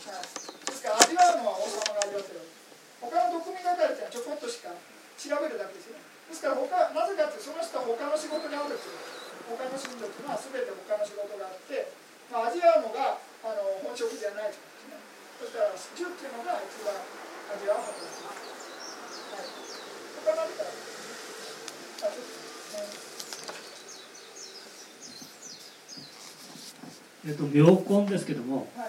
[0.06, 0.26] はい、
[0.70, 2.62] ですから味わうのは王様が味わってるわけ
[3.02, 4.70] 他の毒味係っていうのはちょこっとしか
[5.18, 8.96] 調べるだけですよねですから他なぜかってその人は他の仕事があるんですよ
[9.50, 11.92] 他の信者っていうのは全て他の仕事があって、
[12.32, 15.02] まあ、味わうのがあの本職じゃないというね
[15.42, 16.94] そしたら銃っていうのが一番
[17.52, 19.50] 味わうはずです、はい、
[20.24, 20.64] 他何か
[22.02, 22.41] あちょっと、
[27.28, 28.88] えっと、妙根ですけども、はい、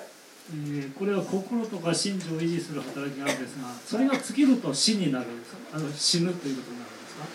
[0.50, 5.26] えー、これは心とか心情を維持する働きがあるんですがそれが尽きると死になる
[5.72, 7.26] あの死ぬということになるんですか？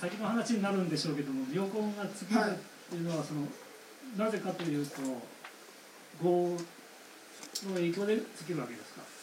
[0.00, 2.54] 先の話になるんでしょうけども妙根が尽きるっ
[2.90, 3.46] ていうのはその、
[4.18, 5.00] なぜかというと
[6.22, 9.13] 業の影響で尽きるわけですか？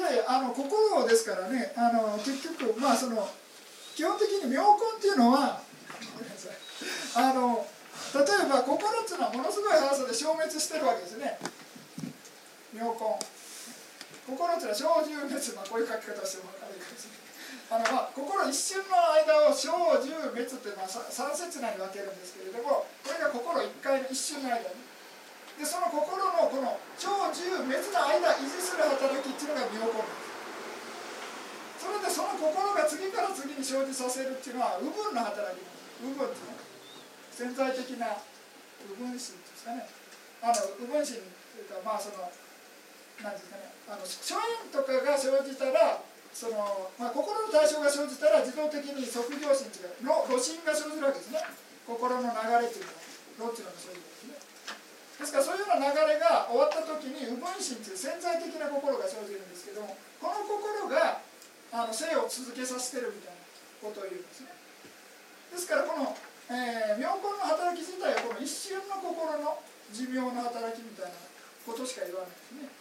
[0.00, 3.20] いやいやあの心ですからねあの結局まあその
[3.92, 7.68] 基本的に妙根っていうのはあの
[8.16, 11.36] 例えば心っていうのはものすごい速さで消滅してるわけですね。
[12.72, 12.96] 妙根。
[14.24, 17.30] 心っていうのは小獣滅、まあ、こういう書き方してもらえるかもしれない。
[17.70, 19.68] あのまあ、心一瞬の間を小
[20.00, 24.64] 獣滅ってまあ3節内に分けるんですけれどもこれが心一回の一瞬の間。
[24.64, 24.89] に
[25.60, 27.76] でその心のこの超自由滅の
[28.08, 30.08] 間維持する働きっていうのが妙根
[31.76, 35.60] それでその心が次から次に生じさせるっていうのは右分の働き
[36.00, 36.64] 右分っていうの
[37.28, 38.24] 潜在的な
[38.88, 39.84] 右分心っていうんですかね
[40.40, 42.32] あの右分心というかまあその
[43.20, 46.00] 何ですかねあの諸縁とかが生じたら
[46.32, 51.44] その、まあ、心の対象が生じたら自動的に即行心というか露心が生じるわけですね
[51.84, 52.88] 心の流れという
[53.44, 54.29] のはどっちのが生じるです
[55.20, 61.20] ですからそういうような流れが終わった時に右分心という潜在的な心が生じるんですけどもこの心が
[61.76, 63.44] あの生を続けさせてるみたいな
[63.84, 64.50] ことを言うんですね。
[65.52, 66.16] ですからこの、
[66.48, 69.60] えー、妙根の働き自体はこの一瞬の心の
[69.92, 71.12] 寿命の働きみたいな
[71.68, 72.72] ことしか言わないですね。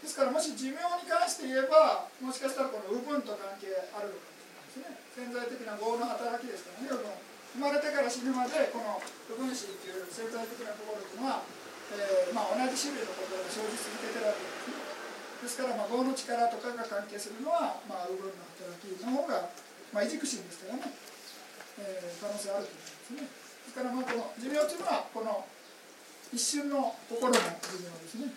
[0.00, 5.26] ですからもし寿命に関して言えばもしかしたらこの右分と関係あるのかもしれないですね。
[5.26, 11.42] 潜在的な業の働きですからね生まれ死ぬまでこの不分子っていう潜在的な心っていうのは、
[11.94, 14.90] えーまあ、同じ種類のことが生じ続けてるわけですね。
[15.40, 19.50] ですから、まあ、業の力とかが関係するのは、まあ、右分の働きの方が、
[19.94, 20.92] まあ、異軸心ですからね、
[21.80, 22.76] えー、可能性あると
[23.14, 23.30] 思いますね。
[23.30, 25.46] ですから、まあ、この寿命というのはこの
[26.30, 28.34] 一瞬の心の寿命ですね。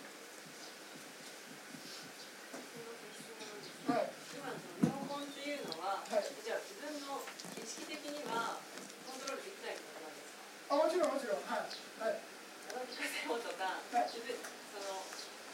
[3.86, 4.10] はい。
[4.34, 6.24] 今の妙本っていうのは、はい。
[6.24, 7.20] じゃあ自分の
[7.58, 8.58] 意識的には
[9.04, 11.46] コントロールできないことなんですかあもちろんもちろん。
[11.46, 11.70] はい。
[12.02, 12.18] はい。
[12.18, 14.10] あの聞かせようとか、はい。
[14.10, 15.06] 自分その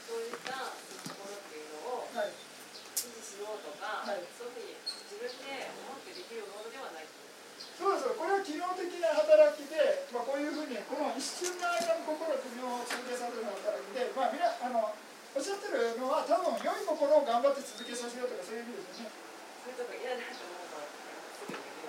[0.08, 0.72] そういった
[1.04, 2.32] ところっていうのをはい。
[2.32, 4.24] 維持しようとか、はい。
[4.32, 7.08] そういうふうに自分で思ってできるものではない。
[7.80, 14.92] そうですこれは機能的な働きで、まあ、こういうふうにこの一瞬の間の心と身を続けさせる働きで、まあ、みなあの
[15.32, 19.16] おっしゃってるのは多分良い心を頑張って続けさせようとかそういう意味ですよね。
[19.64, 20.68] そういうとこ嫌だと思う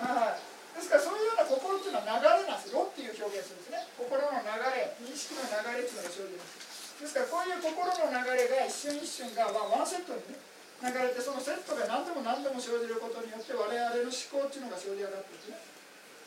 [0.00, 0.32] から。
[0.32, 2.72] はい、ですからそういうような心っていうのは流れなんです。
[2.72, 3.84] よっていう表現するんですね。
[4.00, 6.72] 心の流れ認識の流れっていうのが生じます。
[7.02, 10.38] ですからこういう心の流れが一瞬一瞬が、ワンセットにね
[10.82, 15.62] 流れてそのセットが何でも何でも生じることによって我々の思考っていうのが生じ上がってるんですね、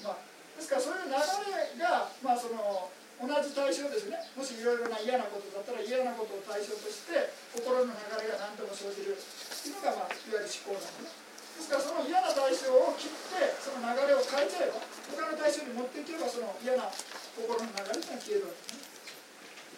[0.03, 0.23] まあ、
[0.55, 2.87] ですからそういう流れが、まあ、その
[3.19, 4.19] 同じ対象ですね。
[4.35, 11.24] もしいろいろな嫌なことだったら嫌なことを対象として心の流れが何でも生じるっていうのが、まあ、いわゆる思考なんですね。
[11.55, 14.83] ですからその嫌な対象を切ってその流れを変えちゃえば
[15.15, 18.95] 他の対象に持っていけばその嫌な心の流れっていうのは消えるわけですね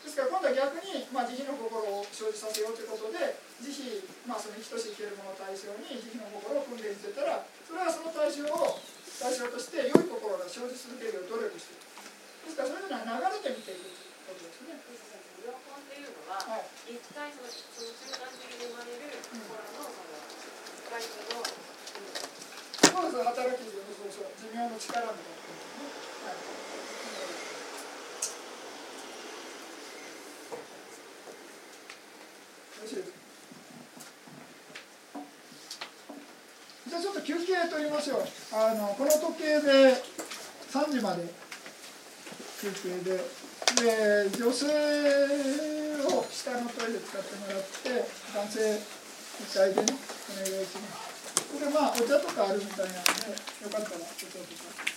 [0.07, 8.79] ですから今度は逆に、まあ、慈悲の心を生じさせようということで慈悲、まあ、その生きとし生けるものを対象に慈悲の心を訓練してたらそれはその対象を
[9.19, 11.87] 対象として良い心が生じ続けるよう努力していく
[12.47, 14.79] ですからそういうのは流れて見ていくということですね。
[16.27, 20.06] は、はい一体そのその瞬間的に生まれる心の
[20.87, 21.67] その一回その、うん
[22.87, 25.13] そうです働きそうそう寿命の力みたいなね
[26.23, 26.39] はい
[32.77, 33.17] よろしいですか
[36.89, 38.23] じゃあちょっと休憩取りましょう
[38.53, 40.01] あのこの時計で
[40.71, 41.27] 3時まで
[42.61, 43.19] 休憩で
[43.77, 44.65] で女性
[46.07, 48.96] を下のトイレ使ってもらって男性
[49.37, 49.97] 2階でね
[50.29, 51.17] お願いします
[51.53, 54.96] これまあお茶とかあるみたいなんでよかったらお茶とか。